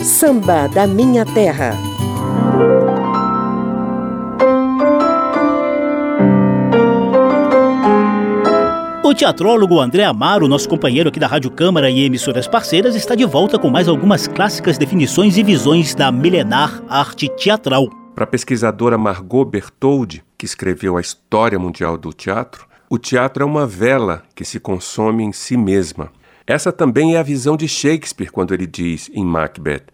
Samba 0.00 0.66
da 0.68 0.86
Minha 0.86 1.24
Terra. 1.24 1.76
O 9.04 9.14
teatrólogo 9.14 9.80
André 9.80 10.04
Amaro, 10.04 10.48
nosso 10.48 10.68
companheiro 10.68 11.08
aqui 11.08 11.18
da 11.18 11.26
Rádio 11.26 11.50
Câmara 11.50 11.88
e 11.88 12.04
emissoras 12.04 12.46
parceiras, 12.46 12.94
está 12.94 13.14
de 13.14 13.24
volta 13.24 13.58
com 13.58 13.70
mais 13.70 13.88
algumas 13.88 14.26
clássicas 14.26 14.76
definições 14.76 15.38
e 15.38 15.42
visões 15.42 15.94
da 15.94 16.10
milenar 16.10 16.82
arte 16.88 17.28
teatral. 17.36 17.97
Para 18.18 18.24
a 18.24 18.26
pesquisadora 18.26 18.98
Margot 18.98 19.44
Bertoldi, 19.44 20.24
que 20.36 20.44
escreveu 20.44 20.96
a 20.96 21.00
História 21.00 21.56
Mundial 21.56 21.96
do 21.96 22.12
Teatro, 22.12 22.66
o 22.90 22.98
teatro 22.98 23.44
é 23.44 23.46
uma 23.46 23.64
vela 23.64 24.24
que 24.34 24.44
se 24.44 24.58
consome 24.58 25.22
em 25.22 25.30
si 25.30 25.56
mesma. 25.56 26.10
Essa 26.44 26.72
também 26.72 27.14
é 27.14 27.18
a 27.20 27.22
visão 27.22 27.56
de 27.56 27.68
Shakespeare 27.68 28.32
quando 28.32 28.52
ele 28.52 28.66
diz 28.66 29.08
em 29.14 29.24
Macbeth: 29.24 29.84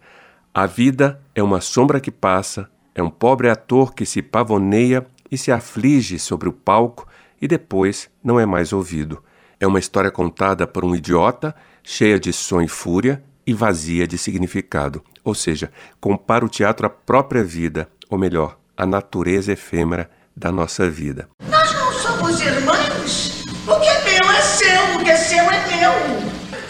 A 0.51 0.65
vida 0.65 1.21
é 1.35 1.43
uma 1.43 1.61
sombra 1.61 1.99
que 1.99 2.09
passa, 2.09 2.67
é 2.95 3.03
um 3.03 3.11
pobre 3.11 3.47
ator 3.47 3.93
que 3.93 4.07
se 4.07 4.23
pavoneia 4.23 5.05
e 5.29 5.37
se 5.37 5.51
aflige 5.51 6.17
sobre 6.17 6.49
o 6.49 6.51
palco 6.51 7.07
e 7.39 7.47
depois 7.47 8.09
não 8.23 8.39
é 8.39 8.45
mais 8.47 8.73
ouvido. 8.73 9.21
É 9.59 9.67
uma 9.67 9.77
história 9.77 10.09
contada 10.09 10.65
por 10.65 10.83
um 10.83 10.95
idiota, 10.95 11.55
cheia 11.83 12.19
de 12.19 12.33
som 12.33 12.59
e 12.59 12.67
fúria 12.67 13.23
e 13.45 13.53
vazia 13.53 14.07
de 14.07 14.17
significado. 14.17 15.03
Ou 15.23 15.33
seja, 15.33 15.71
compara 15.99 16.45
o 16.45 16.49
teatro 16.49 16.87
à 16.87 16.89
própria 16.89 17.43
vida, 17.43 17.87
ou 18.09 18.17
melhor, 18.17 18.57
à 18.77 18.85
natureza 18.85 19.53
efêmera 19.53 20.09
da 20.35 20.51
nossa 20.51 20.89
vida. 20.89 21.29
Nós 21.49 21.73
não 21.73 21.93
somos 21.93 22.41
irmãs? 22.41 23.43
O 23.67 23.79
que 23.79 23.87
é 23.87 24.03
meu 24.03 24.31
é 24.31 24.41
seu, 24.41 24.95
o 24.95 25.03
que 25.03 25.09
é 25.09 25.17
seu 25.17 25.51
é 25.51 25.77
meu. 25.77 25.93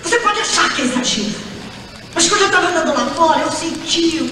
Você 0.03 0.19
pode 0.19 0.39
achar 0.39 0.73
que 0.73 0.81
é 0.81 0.85
exagero. 0.85 1.35
Mas 2.13 2.29
quando 2.29 2.41
eu 2.41 2.47
estava 2.47 2.67
andando 2.67 2.93
lá 2.93 3.05
fora, 3.07 3.41
eu 3.41 3.51
senti 3.51 4.31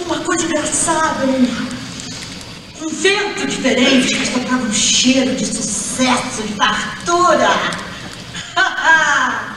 uma 0.00 0.18
coisa 0.20 0.44
engraçada, 0.44 1.24
um, 1.26 2.84
um 2.84 2.88
vento 2.88 3.46
diferente 3.46 4.08
que 4.08 4.22
estocava 4.22 4.64
um 4.64 4.72
cheiro 4.72 5.34
de 5.36 5.46
sucesso, 5.46 6.42
de 6.42 6.54
fartura. 6.54 7.48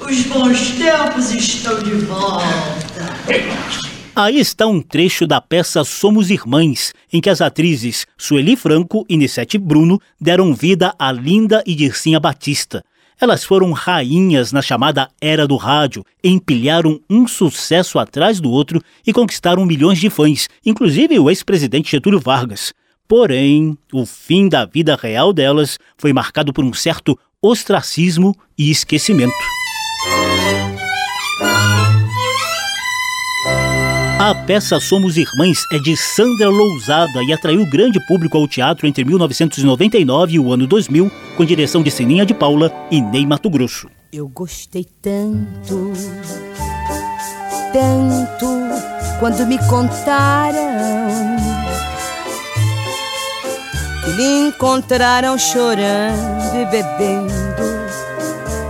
Os 0.00 0.22
bons 0.22 0.70
tempos 0.72 1.30
estão 1.32 1.82
de 1.82 1.92
volta. 2.06 2.44
Aí 4.18 4.40
está 4.40 4.66
um 4.66 4.82
trecho 4.82 5.28
da 5.28 5.40
peça 5.40 5.84
Somos 5.84 6.28
Irmãs, 6.28 6.92
em 7.12 7.20
que 7.20 7.30
as 7.30 7.40
atrizes 7.40 8.04
Sueli 8.16 8.56
Franco 8.56 9.06
e 9.08 9.16
Nissete 9.16 9.56
Bruno 9.56 10.00
deram 10.20 10.52
vida 10.52 10.92
a 10.98 11.12
Linda 11.12 11.62
e 11.64 11.72
Dircinha 11.72 12.18
Batista. 12.18 12.84
Elas 13.20 13.44
foram 13.44 13.70
rainhas 13.70 14.50
na 14.50 14.60
chamada 14.60 15.08
Era 15.20 15.46
do 15.46 15.54
Rádio, 15.54 16.04
empilharam 16.22 17.00
um 17.08 17.28
sucesso 17.28 17.96
atrás 17.96 18.40
do 18.40 18.50
outro 18.50 18.82
e 19.06 19.12
conquistaram 19.12 19.64
milhões 19.64 20.00
de 20.00 20.10
fãs, 20.10 20.48
inclusive 20.66 21.16
o 21.16 21.30
ex-presidente 21.30 21.92
Getúlio 21.92 22.18
Vargas. 22.18 22.72
Porém, 23.06 23.78
o 23.92 24.04
fim 24.04 24.48
da 24.48 24.64
vida 24.64 24.98
real 25.00 25.32
delas 25.32 25.78
foi 25.96 26.12
marcado 26.12 26.52
por 26.52 26.64
um 26.64 26.72
certo 26.72 27.16
ostracismo 27.40 28.34
e 28.58 28.68
esquecimento. 28.68 29.32
A 34.20 34.34
peça 34.34 34.80
Somos 34.80 35.16
Irmãs 35.16 35.62
é 35.72 35.78
de 35.78 35.96
Sandra 35.96 36.48
Lousada 36.48 37.22
e 37.22 37.32
atraiu 37.32 37.64
grande 37.64 38.04
público 38.04 38.36
ao 38.36 38.48
teatro 38.48 38.84
entre 38.84 39.04
1999 39.04 40.34
e 40.34 40.40
o 40.40 40.52
ano 40.52 40.66
2000, 40.66 41.08
com 41.36 41.44
direção 41.44 41.84
de 41.84 41.90
Sininha 41.92 42.26
de 42.26 42.34
Paula 42.34 42.72
e 42.90 43.00
Ney 43.00 43.24
Mato 43.24 43.48
Grosso. 43.48 43.88
Eu 44.12 44.28
gostei 44.28 44.84
tanto, 45.00 45.92
tanto, 47.72 48.48
quando 49.20 49.46
me 49.46 49.56
contaram 49.68 51.36
que 54.04 54.10
lhe 54.10 54.48
encontraram 54.48 55.38
chorando 55.38 56.56
e 56.56 56.66
bebendo 56.66 57.32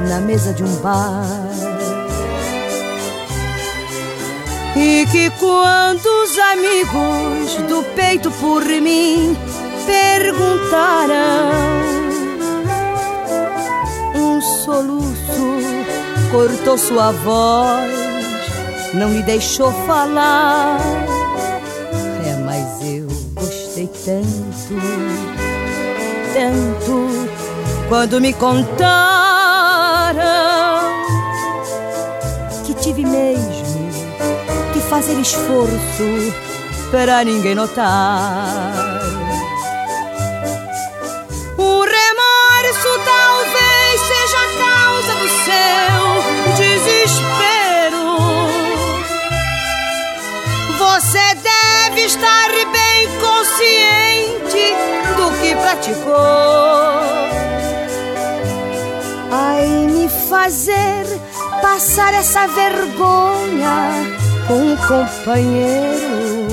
na 0.07 0.20
mesa 0.20 0.53
de 0.53 0.62
um 0.62 0.76
bar. 0.82 1.47
E 4.81 5.05
que 5.07 5.29
quando 5.31 6.07
os 6.07 6.39
amigos 6.39 7.57
do 7.68 7.83
peito 7.97 8.31
por 8.31 8.64
mim 8.64 9.37
perguntaram, 9.85 11.51
um 14.14 14.41
soluço 14.41 15.59
cortou 16.31 16.79
sua 16.79 17.11
voz, 17.11 17.93
não 18.95 19.12
lhe 19.12 19.22
deixou 19.24 19.72
falar. 19.85 20.79
É, 22.24 22.37
mas 22.45 22.81
eu 22.81 23.09
gostei 23.35 23.89
tanto, 24.05 24.81
tanto, 26.35 27.29
quando 27.89 28.20
me 28.20 28.33
contaram 28.33 29.68
fazer 34.99 35.20
esforço 35.20 36.34
para 36.90 37.22
ninguém 37.22 37.55
notar. 37.55 39.01
O 41.57 41.84
remorso 41.84 42.99
talvez 43.05 44.01
seja 44.01 44.38
a 44.42 44.49
causa 44.59 45.14
do 45.20 45.28
seu 45.46 46.03
desespero. 46.57 48.07
Você 50.78 51.26
deve 51.36 52.01
estar 52.07 52.51
bem 52.72 53.09
consciente 53.20 54.74
do 55.16 55.30
que 55.40 55.55
praticou. 55.55 56.99
Ai, 59.30 59.64
me 59.68 60.09
fazer 60.28 61.05
passar 61.62 62.14
essa 62.14 62.49
vergonha 62.49 64.18
um 64.51 64.76
companheiro. 64.76 66.49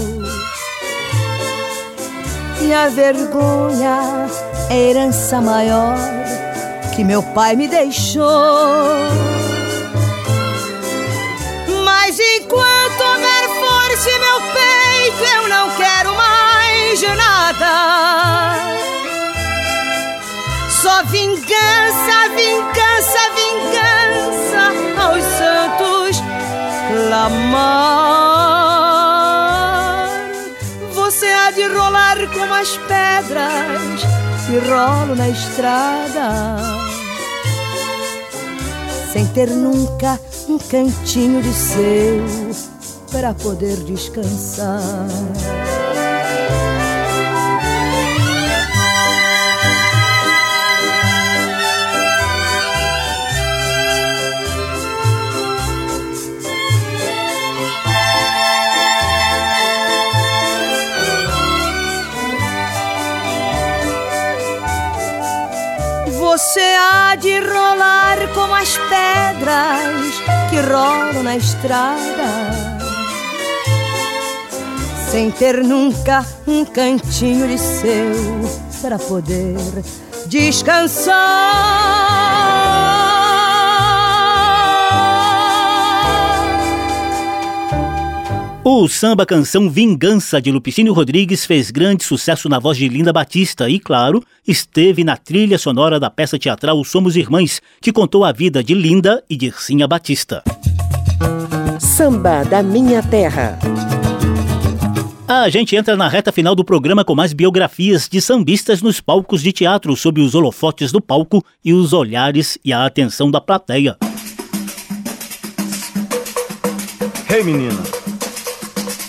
E 2.61 2.73
a 2.73 2.89
vergonha 2.89 4.27
é 4.69 4.73
a 4.73 4.77
herança 4.77 5.39
maior 5.39 5.97
que 6.95 7.03
meu 7.03 7.21
pai 7.21 7.55
me 7.55 7.67
deixou. 7.67 8.23
Mas 11.83 12.19
enquanto 12.19 13.01
houver 13.01 13.49
força 13.59 14.09
em 14.09 14.19
meu 14.19 14.39
peito, 14.53 15.23
eu 15.35 15.47
não 15.49 15.69
quero 15.71 16.13
mais 16.15 17.01
nada. 17.17 18.55
Só 20.69 21.03
vingança, 21.03 22.29
vingança, 22.35 23.19
vingança 23.35 23.94
clamar. 27.16 28.36
Você 30.93 31.28
há 31.28 31.51
de 31.51 31.63
rolar 31.68 32.18
como 32.34 32.53
as 32.53 32.78
pedras 32.78 34.01
que 34.45 34.57
rolo 34.70 35.16
na 35.16 35.30
estrada, 35.30 36.57
sem 39.13 39.26
ter 39.28 39.49
nunca 39.49 40.20
um 40.49 40.57
cantinho 40.57 41.41
de 41.41 41.53
seu 41.53 42.26
para 43.11 43.34
poder 43.34 43.78
descansar. 43.78 45.07
Você 66.45 66.59
há 66.59 67.15
de 67.15 67.39
rolar 67.39 68.19
como 68.35 68.53
as 68.53 68.77
pedras 68.77 70.13
que 70.51 70.59
rolam 70.61 71.23
na 71.23 71.35
estrada, 71.37 72.51
sem 75.09 75.31
ter 75.31 75.63
nunca 75.63 76.23
um 76.45 76.63
cantinho 76.63 77.47
de 77.47 77.57
seu 77.57 78.13
para 78.79 78.99
poder 78.99 79.57
descansar. 80.27 81.15
O 88.68 88.88
samba 88.88 89.28
canção 89.28 89.70
Vingança 89.70 90.41
de 90.41 90.51
Lupicínio 90.51 90.91
Rodrigues 90.91 91.45
fez 91.45 91.70
grande 91.70 92.03
sucesso 92.03 92.49
na 92.49 92.57
voz 92.57 92.76
de 92.80 92.89
Linda 92.89 93.13
Batista 93.13 93.70
e, 93.70 93.80
claro, 93.80 94.24
esteve 94.45 95.03
na 95.03 95.16
trilha 95.16 95.59
sonora 95.59 95.99
da 95.99 96.09
peça 96.09 96.39
teatral 96.39 96.84
Somos 96.84 97.16
Irmãs, 97.16 97.61
que 97.80 97.93
contou 97.93 98.26
a 98.26 98.32
vida 98.32 98.63
de 98.63 98.74
Linda 98.74 99.24
e 99.30 99.38
de 99.38 99.45
Ircinha 99.45 99.88
Batista. 99.88 100.43
Samba 101.80 102.43
da 102.43 102.63
Minha 102.63 103.03
Terra. 103.03 103.59
A 105.28 105.47
gente 105.47 105.76
entra 105.76 105.95
na 105.95 106.07
reta 106.07 106.32
final 106.32 106.55
do 106.55 106.66
programa 106.66 107.05
com 107.05 107.13
mais 107.13 107.34
biografias 107.34 108.09
de 108.09 108.20
sambistas 108.20 108.82
nos 108.82 108.99
palcos 108.99 109.43
de 109.43 109.51
teatro, 109.51 109.95
sob 109.95 110.22
os 110.22 110.34
holofotes 110.34 110.91
do 110.91 110.99
palco 110.99 111.45
e 111.63 111.72
os 111.72 111.93
olhares 111.93 112.57
e 112.66 112.74
a 112.74 112.84
atenção 112.84 113.30
da 113.30 113.39
plateia. 113.39 113.95
Ei, 117.30 117.41
hey, 117.41 117.43
menina, 117.43 117.94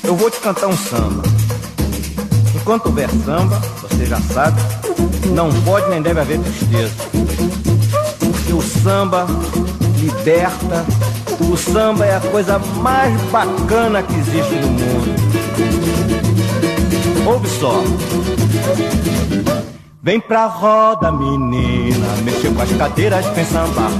eu 0.07 0.15
vou 0.15 0.31
te 0.31 0.39
cantar 0.39 0.69
um 0.69 0.77
samba. 0.77 1.23
Enquanto 2.55 2.87
houver 2.87 3.11
samba, 3.25 3.61
você 3.83 4.07
já 4.07 4.21
sabe, 4.21 4.61
não 5.35 5.51
pode 5.63 5.91
nem 5.91 6.01
deve 6.01 6.21
haver 6.21 6.39
tristeza. 6.39 6.95
Porque 8.21 8.53
o 8.53 8.63
samba 8.63 9.27
liberta, 9.99 10.87
o 11.41 11.57
samba 11.57 12.07
é 12.07 12.17
a 12.17 12.21
coisa 12.21 12.59
mais 12.59 13.21
bacana 13.33 14.03
que 14.03 14.15
existe 14.15 14.55
no 14.55 14.69
mundo. 14.69 15.17
Ouve 17.27 17.49
só. 17.49 17.83
Vem 20.07 20.21
pra 20.21 20.47
roda, 20.47 21.11
menina, 21.11 22.07
mexer 22.23 22.55
com 22.55 22.63
as 22.63 22.71
cadeiras, 22.71 23.27
vem 23.27 23.45
sambar. 23.45 23.91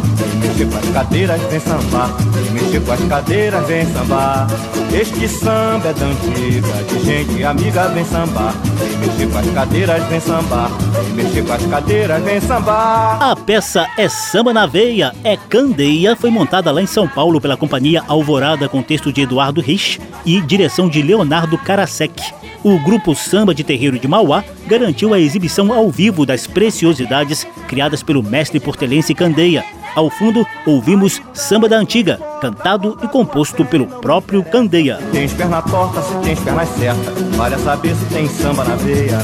Mexer 0.41 0.71
com 0.71 0.79
as 0.79 0.89
cadeiras, 0.91 1.43
vem 1.51 1.59
sambar. 1.59 2.11
Mexer 2.53 2.81
com 2.81 2.93
as 2.93 3.01
cadeiras, 3.01 3.67
vem 3.67 3.87
sambar. 3.87 4.47
Este 4.95 5.27
samba 5.27 5.89
é 5.89 5.93
da 5.93 6.07
antiga, 6.07 6.85
de 6.85 7.05
gente 7.05 7.43
amiga, 7.43 7.89
vem 7.89 8.05
sambar. 8.05 8.55
Mexer 9.01 9.29
com 9.29 9.37
as 9.37 9.51
cadeiras, 9.51 10.05
vem 10.05 10.21
sambar. 10.21 10.71
Mexer 11.17 11.45
com 11.45 11.53
as 11.53 11.67
cadeiras, 11.67 12.23
vem 12.23 12.41
sambar. 12.41 13.21
A 13.21 13.35
peça 13.35 13.89
é 13.99 14.09
Samba 14.09 14.53
na 14.53 14.65
Veia, 14.65 15.13
é 15.25 15.37
Candeia, 15.37 16.15
foi 16.15 16.31
montada 16.31 16.71
lá 16.71 16.81
em 16.81 16.87
São 16.87 17.09
Paulo 17.09 17.41
pela 17.41 17.57
companhia 17.57 18.05
Alvorada 18.07 18.69
com 18.69 18.81
texto 18.81 19.13
de 19.13 19.23
Eduardo 19.23 19.61
Rich 19.61 20.01
e 20.25 20.41
direção 20.41 20.89
de 20.89 21.03
Leonardo 21.03 21.59
Karasek 21.59 22.47
o 22.67 22.81
grupo 22.81 23.15
Samba 23.15 23.55
de 23.55 23.63
Terreiro 23.63 23.97
de 23.97 24.09
Mauá 24.09 24.45
garantiu 24.67 25.15
a 25.15 25.21
exibição 25.21 25.73
ao 25.73 25.89
vivo 25.97 26.27
das 26.27 26.47
preciosidades 26.47 27.47
criadas 27.67 28.03
pelo 28.03 28.23
mestre 28.23 28.61
portelense 28.61 29.15
Candeia. 29.15 29.65
Ao 29.95 30.11
fundo, 30.11 30.47
ouvimos 30.67 31.23
Samba 31.33 31.71
da 31.71 31.79
Antiga, 31.79 32.21
cantado 32.39 32.99
e 33.03 33.09
composto 33.09 33.65
pelo 33.65 33.87
próprio 33.87 34.45
Candeia. 34.45 34.99
Tens 35.11 35.33
perna 35.33 35.63
torta, 35.63 36.03
se 36.03 36.15
tens 36.17 36.39
pernas 36.41 36.69
certas, 36.69 37.23
vale 37.35 37.57
saber 37.57 37.95
se 37.97 38.05
tem 38.15 38.29
samba 38.29 38.65
na 38.65 38.75
veia. 38.75 39.19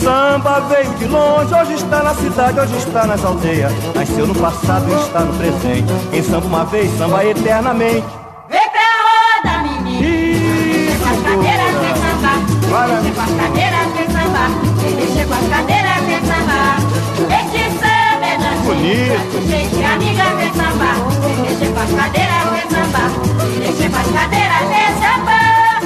Samba 0.00 0.60
veio 0.60 0.94
de 0.94 1.06
longe, 1.06 1.52
hoje 1.52 1.74
está 1.74 2.04
na 2.04 2.14
cidade, 2.14 2.60
hoje 2.60 2.76
está 2.76 3.04
nas 3.04 3.24
aldeias. 3.24 3.72
Nasceu 3.96 4.26
no 4.28 4.34
passado 4.36 4.86
e 4.88 5.02
está 5.02 5.20
no 5.20 5.34
presente. 5.34 5.92
Quem 6.12 6.22
samba 6.22 6.46
uma 6.46 6.64
vez, 6.66 6.88
samba 6.96 7.24
eternamente. 7.24 8.06
Vem 8.48 8.70
pra 8.70 9.50
roda, 9.50 9.62
menino! 9.64 10.92
As 11.02 11.20
cadeiras 11.20 11.74
vem 11.80 11.94
sambar. 11.96 12.88
Mexer 13.02 13.12
com 13.12 13.20
as 13.20 13.30
cadeiras, 13.30 14.11
vem 14.32 14.42
sambar. 14.42 14.50
Mexer 14.96 15.26
com 15.26 15.34
as 15.34 15.48
cadeiras, 15.48 16.04
vem 16.06 16.20
sambar. 16.24 16.76
Este 17.40 17.70
samba 17.78 18.26
é 18.26 18.38
da 18.38 18.50
Bonito. 18.64 19.48
Gente 19.48 19.84
amiga, 19.84 20.24
vem 20.36 20.52
sambar. 20.54 20.96
Mexer 21.42 21.72
com 21.72 21.80
as 21.80 21.90
cadeiras, 21.90 22.44
vem 22.50 22.70
sambar. 22.70 23.10
Mexer 23.58 23.90
com 23.90 23.98
as 23.98 24.06
cadeiras, 24.06 24.68
vem 24.68 24.88
sambar. 25.00 25.42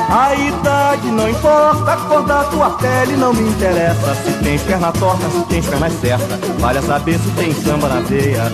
A 0.09 0.35
idade 0.35 1.09
não 1.09 1.29
importa, 1.29 1.93
a 1.93 1.97
cor 1.97 2.23
da 2.23 2.45
tua 2.45 2.71
pele 2.71 3.17
não 3.17 3.33
me 3.35 3.49
interessa. 3.49 4.15
Se 4.15 4.33
tens 4.45 4.63
perna 4.63 4.93
torta, 4.93 5.29
se 5.29 5.45
tens 5.47 5.67
pernas 5.67 5.93
certa, 6.01 6.39
vale 6.61 6.79
a 6.79 6.83
saber 6.83 7.19
se 7.19 7.31
tem 7.31 7.53
samba 7.53 7.89
na 7.89 8.01
veia. 8.03 8.45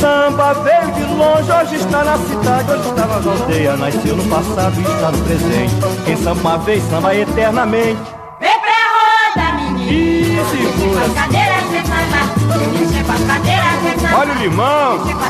Samba 0.00 0.54
veio 0.54 0.92
de 0.92 1.14
longe, 1.14 1.52
hoje 1.52 1.76
está 1.76 2.04
na 2.04 2.18
cidade, 2.18 2.70
hoje 2.72 2.88
está 2.88 3.06
nas 3.06 3.26
aldeias. 3.26 3.78
Nasceu 3.78 4.16
no 4.16 4.24
passado 4.24 4.74
e 4.76 4.82
está 4.82 5.12
no 5.12 5.18
presente. 5.24 5.74
Quem 6.04 6.16
samba 6.16 6.40
uma 6.40 6.58
vez, 6.58 6.82
samba 6.90 7.14
eternamente. 7.14 8.15
Sambar. 10.46 11.10
Olha 14.18 14.32
o 14.32 14.36
limão. 14.38 14.98
Mexer 14.98 15.14
com 15.14 15.24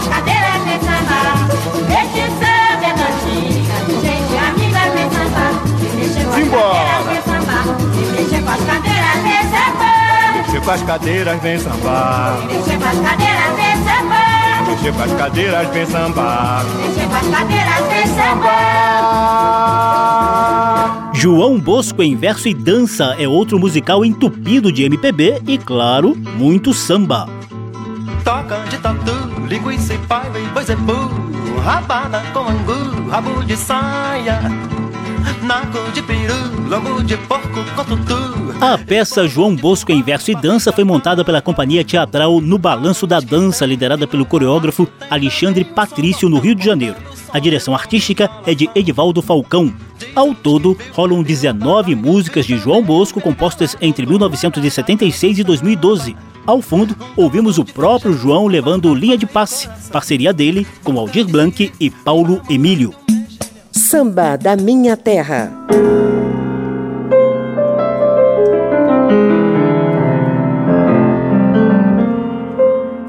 as 10.70 10.82
cadeiras, 10.82 11.42
vem 11.42 11.58
sambar. 11.58 12.06
Mexer 12.46 12.78
com 12.78 12.84
as 12.84 13.00
cadeiras, 13.00 13.42
vem 13.56 13.58
sambar. 13.88 14.62
Mexer 14.66 14.92
com 14.92 15.02
as 15.02 15.12
cadeiras, 15.12 15.68
vem 15.68 15.86
sambar. 15.86 16.64
Mexer 16.64 17.08
com 17.08 17.16
as 17.16 17.28
cadeiras, 17.28 17.86
vem 17.88 18.06
sambar. 18.06 18.46
João 21.16 21.58
Bosco 21.58 22.02
em 22.02 22.14
verso 22.14 22.46
e 22.46 22.52
dança 22.52 23.16
é 23.18 23.26
outro 23.26 23.58
musical 23.58 24.04
entupido 24.04 24.70
de 24.70 24.82
MPB 24.84 25.40
e, 25.46 25.56
claro, 25.56 26.14
muito 26.14 26.74
samba. 26.74 27.26
Toca 28.22 28.58
de 28.68 28.76
tatu, 28.76 29.12
linguiça 29.48 29.94
e 29.94 29.96
e 29.96 30.48
boi 30.52 30.64
zebu 30.64 30.92
Rabada 31.64 32.22
com 32.34 32.40
angu, 32.40 33.08
rabo 33.08 33.42
de 33.44 33.56
saia 33.56 34.40
Naco 35.42 35.90
de 35.92 36.02
peru, 36.02 36.34
lombo 36.68 37.02
de 37.02 37.16
porco 37.16 37.64
com 37.74 37.84
tutu 37.84 38.54
A 38.60 38.78
peça 38.78 39.26
João 39.26 39.54
Bosco 39.54 39.92
em 39.92 40.02
verso 40.02 40.30
e 40.30 40.34
dança 40.34 40.72
foi 40.72 40.84
montada 40.84 41.24
pela 41.24 41.42
companhia 41.42 41.84
teatral 41.84 42.40
No 42.40 42.58
Balanço 42.58 43.06
da 43.06 43.20
Dança, 43.20 43.66
liderada 43.66 44.06
pelo 44.06 44.24
coreógrafo 44.24 44.88
Alexandre 45.10 45.64
Patrício, 45.64 46.28
no 46.28 46.38
Rio 46.38 46.54
de 46.54 46.64
Janeiro. 46.64 46.96
A 47.32 47.38
direção 47.38 47.74
artística 47.74 48.30
é 48.46 48.54
de 48.54 48.70
Edivaldo 48.74 49.20
Falcão. 49.20 49.72
Ao 50.14 50.34
todo, 50.34 50.76
rolam 50.92 51.22
19 51.22 51.94
músicas 51.94 52.46
de 52.46 52.56
João 52.56 52.82
Bosco 52.82 53.20
compostas 53.20 53.76
entre 53.80 54.06
1976 54.06 55.40
e 55.40 55.44
2012. 55.44 56.16
Ao 56.46 56.62
fundo, 56.62 56.96
ouvimos 57.16 57.58
o 57.58 57.64
próprio 57.64 58.12
João 58.12 58.46
levando 58.46 58.94
linha 58.94 59.18
de 59.18 59.26
passe, 59.26 59.68
parceria 59.90 60.32
dele 60.32 60.66
com 60.84 60.98
Aldir 60.98 61.26
Blanc 61.26 61.72
e 61.78 61.90
Paulo 61.90 62.40
Emílio. 62.48 63.05
Samba 63.96 64.36
da 64.36 64.54
Minha 64.54 64.94
Terra. 64.94 65.50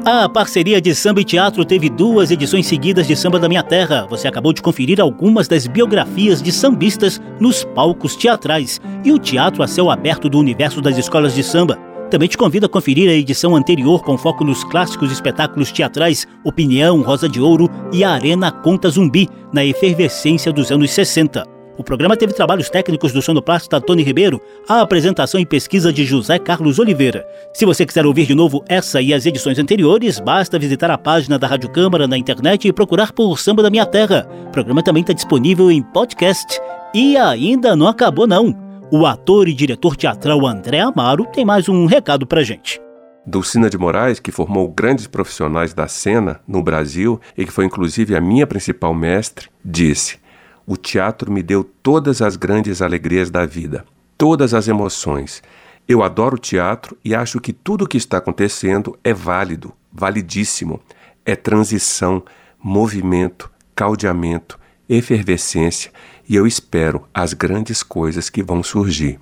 A 0.05 0.29
parceria 0.29 0.79
de 0.79 0.95
samba 0.95 1.19
e 1.19 1.25
teatro 1.25 1.65
teve 1.65 1.89
duas 1.89 2.31
edições 2.31 2.67
seguidas 2.67 3.05
de 3.05 3.17
Samba 3.17 3.37
da 3.37 3.49
Minha 3.49 3.63
Terra. 3.63 4.07
Você 4.09 4.29
acabou 4.29 4.53
de 4.53 4.61
conferir 4.61 5.01
algumas 5.01 5.49
das 5.49 5.67
biografias 5.67 6.41
de 6.41 6.53
sambistas 6.53 7.21
nos 7.37 7.65
palcos 7.65 8.15
teatrais 8.15 8.79
e 9.03 9.11
o 9.11 9.19
teatro 9.19 9.61
a 9.61 9.67
céu 9.67 9.91
aberto 9.91 10.29
do 10.29 10.39
universo 10.39 10.79
das 10.79 10.97
escolas 10.97 11.35
de 11.35 11.43
samba. 11.43 11.77
Também 12.09 12.29
te 12.29 12.37
convido 12.37 12.65
a 12.65 12.69
conferir 12.69 13.09
a 13.09 13.13
edição 13.13 13.53
anterior 13.53 14.01
com 14.01 14.17
foco 14.17 14.45
nos 14.45 14.63
clássicos 14.63 15.11
espetáculos 15.11 15.71
teatrais 15.73 16.25
Opinião, 16.43 17.01
Rosa 17.01 17.27
de 17.27 17.41
Ouro 17.41 17.69
e 17.91 18.01
a 18.01 18.11
Arena 18.11 18.49
Conta 18.49 18.89
Zumbi, 18.89 19.27
na 19.51 19.65
efervescência 19.65 20.53
dos 20.53 20.71
anos 20.71 20.89
60. 20.91 21.43
O 21.77 21.83
programa 21.83 22.15
teve 22.15 22.33
trabalhos 22.33 22.69
técnicos 22.69 23.11
do 23.11 23.21
sonoplasta 23.21 23.79
Tony 23.81 24.03
Ribeiro, 24.03 24.41
a 24.67 24.81
apresentação 24.81 25.39
e 25.39 25.45
pesquisa 25.45 25.91
de 25.91 26.05
José 26.05 26.39
Carlos 26.39 26.79
Oliveira. 26.79 27.27
Se 27.53 27.65
você 27.65 27.85
quiser 27.85 28.05
ouvir 28.05 28.25
de 28.25 28.33
novo 28.33 28.63
essa 28.69 29.01
e 29.01 29.13
as 29.13 29.25
edições 29.25 29.59
anteriores, 29.59 30.19
basta 30.19 30.57
visitar 30.57 30.89
a 30.89 30.97
página 30.97 31.37
da 31.37 31.45
Rádio 31.45 31.69
Câmara 31.69 32.07
na 32.07 32.17
internet 32.17 32.67
e 32.67 32.73
procurar 32.73 33.11
por 33.11 33.37
Samba 33.37 33.61
da 33.61 33.69
Minha 33.69 33.85
Terra. 33.85 34.27
O 34.47 34.51
programa 34.51 34.81
também 34.81 35.01
está 35.01 35.13
disponível 35.13 35.69
em 35.69 35.83
podcast. 35.83 36.59
E 36.95 37.17
ainda 37.17 37.75
não 37.75 37.87
acabou 37.87 38.25
não. 38.25 38.66
O 38.89 39.05
ator 39.05 39.49
e 39.49 39.53
diretor 39.53 39.97
teatral 39.97 40.47
André 40.47 40.79
Amaro 40.79 41.25
tem 41.25 41.43
mais 41.43 41.67
um 41.67 41.85
recado 41.85 42.25
pra 42.25 42.41
gente. 42.41 42.79
Dulcina 43.25 43.69
de 43.69 43.77
Moraes, 43.77 44.17
que 44.17 44.31
formou 44.31 44.65
grandes 44.69 45.07
profissionais 45.07 45.73
da 45.73 45.89
cena 45.89 46.39
no 46.47 46.63
Brasil 46.63 47.19
e 47.37 47.45
que 47.45 47.51
foi 47.51 47.65
inclusive 47.65 48.15
a 48.15 48.21
minha 48.21 48.47
principal 48.47 48.93
mestre, 48.93 49.49
disse: 49.63 50.19
O 50.65 50.77
teatro 50.77 51.29
me 51.29 51.43
deu 51.43 51.65
todas 51.65 52.21
as 52.21 52.37
grandes 52.37 52.81
alegrias 52.81 53.29
da 53.29 53.45
vida, 53.45 53.83
todas 54.17 54.53
as 54.53 54.69
emoções. 54.69 55.43
Eu 55.85 56.01
adoro 56.01 56.37
teatro 56.37 56.97
e 57.03 57.13
acho 57.13 57.41
que 57.41 57.51
tudo 57.51 57.83
o 57.83 57.87
que 57.87 57.97
está 57.97 58.19
acontecendo 58.19 58.97
é 59.03 59.13
válido, 59.13 59.73
validíssimo. 59.91 60.79
É 61.25 61.35
transição, 61.35 62.23
movimento, 62.57 63.51
caldeamento, 63.75 64.57
efervescência 64.87 65.91
e 66.27 66.35
eu 66.35 66.45
espero 66.45 67.07
as 67.13 67.33
grandes 67.33 67.81
coisas 67.81 68.29
que 68.29 68.43
vão 68.43 68.61
surgir. 68.61 69.19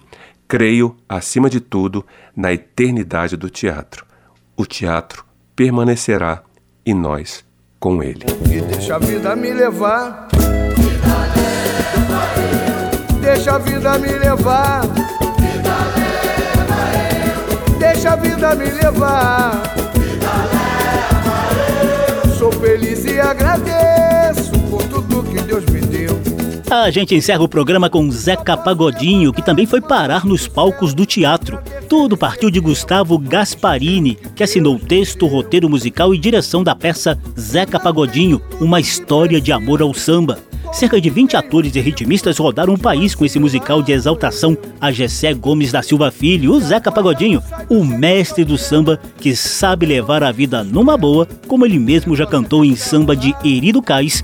Creio, 0.47 0.95
acima 1.07 1.49
de 1.49 1.59
tudo, 1.59 2.05
na 2.35 2.53
eternidade 2.53 3.37
do 3.37 3.49
teatro. 3.49 4.05
O 4.55 4.65
teatro 4.65 5.25
permanecerá 5.55 6.43
e 6.85 6.93
nós 6.93 7.43
com 7.79 8.01
ele. 8.01 8.25
E 8.51 8.61
deixa 8.61 8.95
a 8.95 8.99
vida 8.99 9.35
me 9.35 9.51
levar. 9.51 10.27
Deixa 13.21 13.55
a 13.55 13.57
vida 13.57 13.97
me 13.99 14.07
levar. 14.07 14.81
Deixa 17.79 18.13
a 18.13 18.15
vida 18.15 18.55
me 18.55 18.65
levar. 18.65 19.63
Sou 22.37 22.51
feliz 22.51 23.03
e 23.05 23.19
agradeço 23.19 24.51
por 24.69 24.83
tudo 24.83 25.23
que 25.23 25.41
Deus 25.41 25.65
me 25.65 25.81
deu. 25.81 25.94
A 26.69 26.89
gente 26.89 27.13
encerra 27.13 27.43
o 27.43 27.47
programa 27.47 27.91
com 27.91 28.09
Zeca 28.09 28.57
Pagodinho, 28.57 29.31
que 29.31 29.41
também 29.41 29.67
foi 29.67 29.79
parar 29.79 30.25
nos 30.25 30.47
palcos 30.47 30.95
do 30.95 31.05
teatro. 31.05 31.59
Tudo 31.87 32.17
partiu 32.17 32.49
de 32.49 32.59
Gustavo 32.59 33.19
Gasparini, 33.19 34.17
que 34.35 34.43
assinou 34.43 34.75
o 34.75 34.79
texto, 34.79 35.27
roteiro 35.27 35.69
musical 35.69 36.13
e 36.13 36.17
direção 36.17 36.63
da 36.63 36.73
peça 36.75 37.19
Zeca 37.39 37.79
Pagodinho, 37.79 38.41
uma 38.59 38.79
história 38.79 39.39
de 39.39 39.51
amor 39.51 39.79
ao 39.79 39.93
samba. 39.93 40.39
Cerca 40.73 40.99
de 40.99 41.09
20 41.09 41.37
atores 41.37 41.75
e 41.75 41.79
ritmistas 41.79 42.37
rodaram 42.39 42.73
o 42.73 42.79
país 42.79 43.13
com 43.13 43.23
esse 43.23 43.37
musical 43.37 43.83
de 43.83 43.91
exaltação 43.91 44.57
a 44.81 44.91
Gessé 44.91 45.33
Gomes 45.35 45.71
da 45.71 45.83
Silva 45.83 46.09
Filho, 46.09 46.51
o 46.51 46.59
Zeca 46.59 46.91
Pagodinho, 46.91 47.43
o 47.69 47.83
mestre 47.85 48.43
do 48.43 48.57
samba 48.57 48.99
que 49.17 49.35
sabe 49.35 49.85
levar 49.85 50.23
a 50.23 50.31
vida 50.31 50.63
numa 50.63 50.97
boa, 50.97 51.27
como 51.47 51.65
ele 51.65 51.77
mesmo 51.77 52.15
já 52.15 52.25
cantou 52.25 52.65
em 52.65 52.75
samba 52.75 53.15
de 53.15 53.35
Erido 53.43 53.81
Cais 53.81 54.23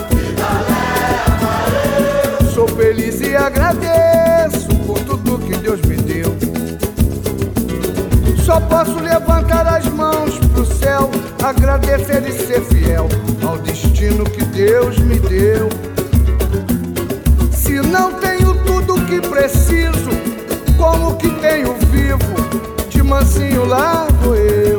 Sou 2.53 2.67
feliz 2.67 3.21
e 3.21 3.33
agradeço 3.33 4.67
por 4.85 4.99
tudo 4.99 5.39
que 5.39 5.55
Deus 5.57 5.81
me 5.83 5.95
deu. 5.95 6.35
Só 8.43 8.59
posso 8.59 8.99
levantar 8.99 9.65
as 9.65 9.85
mãos 9.85 10.37
pro 10.51 10.65
céu, 10.65 11.09
agradecer 11.41 12.27
e 12.27 12.31
ser 12.33 12.61
fiel 12.61 13.07
ao 13.47 13.57
destino 13.57 14.25
que 14.25 14.43
Deus 14.43 14.97
me 14.99 15.17
deu. 15.19 15.69
Se 17.53 17.79
não 17.79 18.13
tenho 18.15 18.53
tudo 18.65 18.95
o 18.95 19.05
que 19.05 19.21
preciso, 19.21 20.09
como 20.77 21.15
que 21.15 21.29
tenho 21.39 21.73
vivo, 21.89 22.89
de 22.89 23.01
mansinho 23.01 23.65
vou 24.21 24.35
eu. 24.35 24.77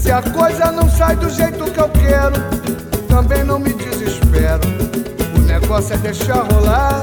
Se 0.00 0.10
a 0.10 0.22
coisa 0.22 0.72
não 0.72 0.88
sai 0.88 1.14
do 1.16 1.28
jeito 1.28 1.70
que 1.70 1.78
eu 1.78 1.88
quero, 1.90 2.34
também 3.06 3.44
não 3.44 3.58
me 3.58 3.74
desespero. 3.74 4.83
Negócio 5.74 5.94
é 5.96 5.98
deixar 5.98 6.46
rolar. 6.52 7.02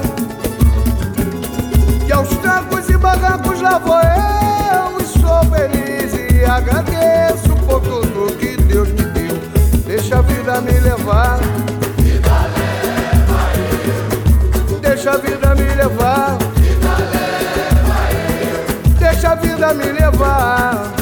E 2.08 2.10
aos 2.10 2.30
trancos 2.38 2.88
e 2.88 2.96
barrancos 2.96 3.60
lá 3.60 3.76
vou 3.76 4.00
eu 4.00 4.98
e 4.98 5.04
sou 5.04 5.44
feliz 5.50 6.14
e 6.14 6.42
agradeço 6.42 7.54
por 7.66 7.82
tudo 7.82 8.34
que 8.38 8.56
Deus 8.56 8.88
me 8.88 9.02
deu. 9.02 9.36
Deixa 9.84 10.20
a 10.20 10.22
vida 10.22 10.58
me 10.62 10.72
levar. 10.80 11.38
Vida 11.98 12.30
leva 12.56 13.50
eu. 14.70 14.78
Deixa 14.80 15.10
a 15.10 15.16
vida 15.18 15.54
me 15.54 15.74
levar. 15.74 16.38
Vida 16.56 16.96
leva 17.12 17.98
eu. 18.40 18.94
Deixa 18.94 19.32
a 19.32 19.34
vida 19.34 19.74
me 19.74 19.84
levar. 19.84 21.01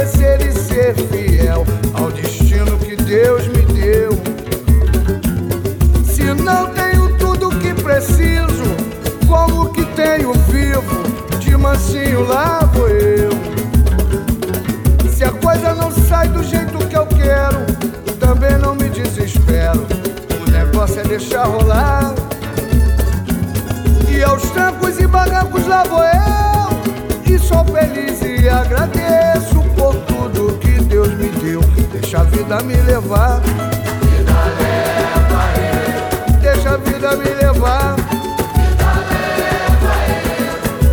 Agradecer 0.00 0.40
e 0.40 0.52
ser 0.52 0.94
fiel 0.94 1.66
ao 1.92 2.10
destino 2.10 2.78
que 2.78 2.96
Deus 2.96 3.46
me 3.48 3.62
deu. 3.66 4.10
Se 6.04 6.22
não 6.42 6.68
tenho 6.68 7.18
tudo 7.18 7.48
o 7.48 7.58
que 7.58 7.74
preciso, 7.74 8.64
como 9.28 9.70
que 9.72 9.84
tenho 9.94 10.32
vivo, 10.48 11.38
de 11.38 11.54
mansinho 11.54 12.26
lá 12.26 12.60
vou 12.72 12.88
eu. 12.88 13.30
Se 15.10 15.22
a 15.24 15.32
coisa 15.32 15.74
não 15.74 15.90
sai 15.90 16.28
do 16.28 16.42
jeito 16.42 16.78
que 16.88 16.96
eu 16.96 17.06
quero, 17.06 17.66
também 18.18 18.56
não 18.56 18.74
me 18.74 18.88
desespero. 18.88 19.86
O 20.46 20.50
negócio 20.50 21.00
é 21.00 21.04
deixar 21.04 21.44
rolar. 21.44 22.14
E 24.08 24.22
aos 24.22 24.42
trancos 24.50 24.98
e 24.98 25.06
barrancos 25.06 25.66
lá 25.66 25.84
vou 25.84 26.02
eu. 26.02 27.34
E 27.34 27.38
sou 27.38 27.62
feliz 27.66 28.22
e 28.22 28.48
agradeço 28.48 29.59
tudo 30.40 30.58
que 30.58 30.80
Deus 30.84 31.08
me 31.08 31.28
deu. 31.28 31.60
Deixa 31.92 32.20
a 32.20 32.24
vida 32.24 32.60
me 32.62 32.74
levar. 32.74 33.40
Vida 33.40 34.32
leva 34.58 35.42
eu. 35.60 36.40
Deixa 36.40 36.70
a 36.70 36.76
vida 36.78 37.16
me 37.16 37.28
levar. 37.28 37.96
Vida 37.96 38.90
leva. 39.36 39.94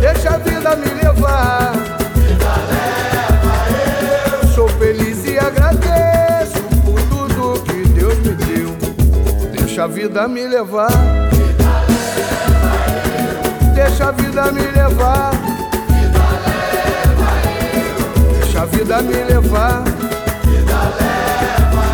Deixa 0.00 0.30
a 0.34 0.38
vida 0.38 0.76
me 0.76 0.88
levar. 1.02 1.72
Vida 2.14 2.54
leva. 2.68 4.54
Sou 4.54 4.68
feliz 4.68 5.24
e 5.24 5.38
agradeço 5.38 6.60
por 6.84 7.00
tudo 7.02 7.62
que 7.62 7.88
Deus 7.88 8.18
me 8.18 8.34
deu. 8.34 8.76
Deixa 9.50 9.84
a 9.84 9.86
vida 9.86 10.28
me 10.28 10.46
levar. 10.46 10.90
Vida 11.32 11.86
leva. 11.88 13.72
Deixa 13.74 14.08
a 14.08 14.10
vida 14.12 14.52
me 14.52 14.60
levar. 14.60 15.47
Vida 18.78 19.02
me 19.02 19.24
levar. 19.24 19.82
Vida 20.44 20.94
leva 20.98 21.84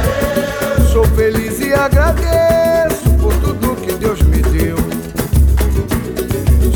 eu. 0.77 0.85
Sou 0.93 1.05
feliz 1.17 1.59
e 1.61 1.73
agradeço 1.73 3.09
por 3.19 3.33
tudo 3.37 3.75
que 3.77 3.93
Deus 3.95 4.21
me 4.21 4.43
deu. 4.43 4.77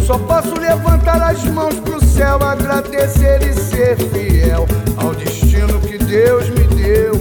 Só 0.06 0.18
posso 0.18 0.58
levantar 0.58 1.20
as 1.20 1.44
mãos 1.44 1.74
pro 1.80 2.02
céu, 2.02 2.38
agradecer 2.42 3.42
e 3.42 3.52
ser 3.52 3.96
fiel 3.96 4.66
ao 4.96 5.14
destino 5.14 5.78
que 5.80 5.98
Deus 5.98 6.48
me 6.48 6.64
deu. 6.68 7.12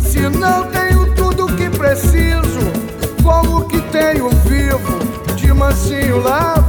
Se 0.00 0.20
não 0.28 0.68
tenho 0.68 1.12
tudo 1.14 1.46
que 1.56 1.68
preciso, 1.68 2.60
como 3.24 3.66
que 3.66 3.80
tenho 3.90 4.28
vivo, 4.46 5.00
de 5.34 5.52
mansinho 5.52 6.22
lá 6.22 6.61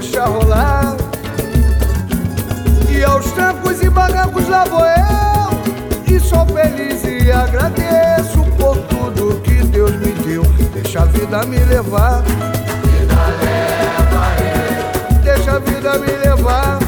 deixar 0.00 0.26
rolar. 0.26 0.96
E 2.88 3.02
aos 3.02 3.26
trancos 3.32 3.82
e 3.82 3.90
barrancos 3.90 4.48
lá 4.48 4.64
vou 4.64 4.84
eu. 4.84 6.14
E 6.14 6.20
sou 6.20 6.46
feliz 6.46 7.02
e 7.04 7.32
agradeço 7.32 8.44
por 8.56 8.76
tudo 8.82 9.40
que 9.40 9.54
Deus 9.64 9.90
me 9.96 10.12
deu. 10.24 10.42
Deixa 10.72 11.00
a 11.02 11.04
vida 11.04 11.44
me 11.46 11.58
levar. 11.58 12.22
Vida 12.22 13.26
leva. 13.42 14.36
Deixa 15.22 15.56
a 15.56 15.58
vida 15.58 15.98
me 15.98 16.12
levar. 16.12 16.87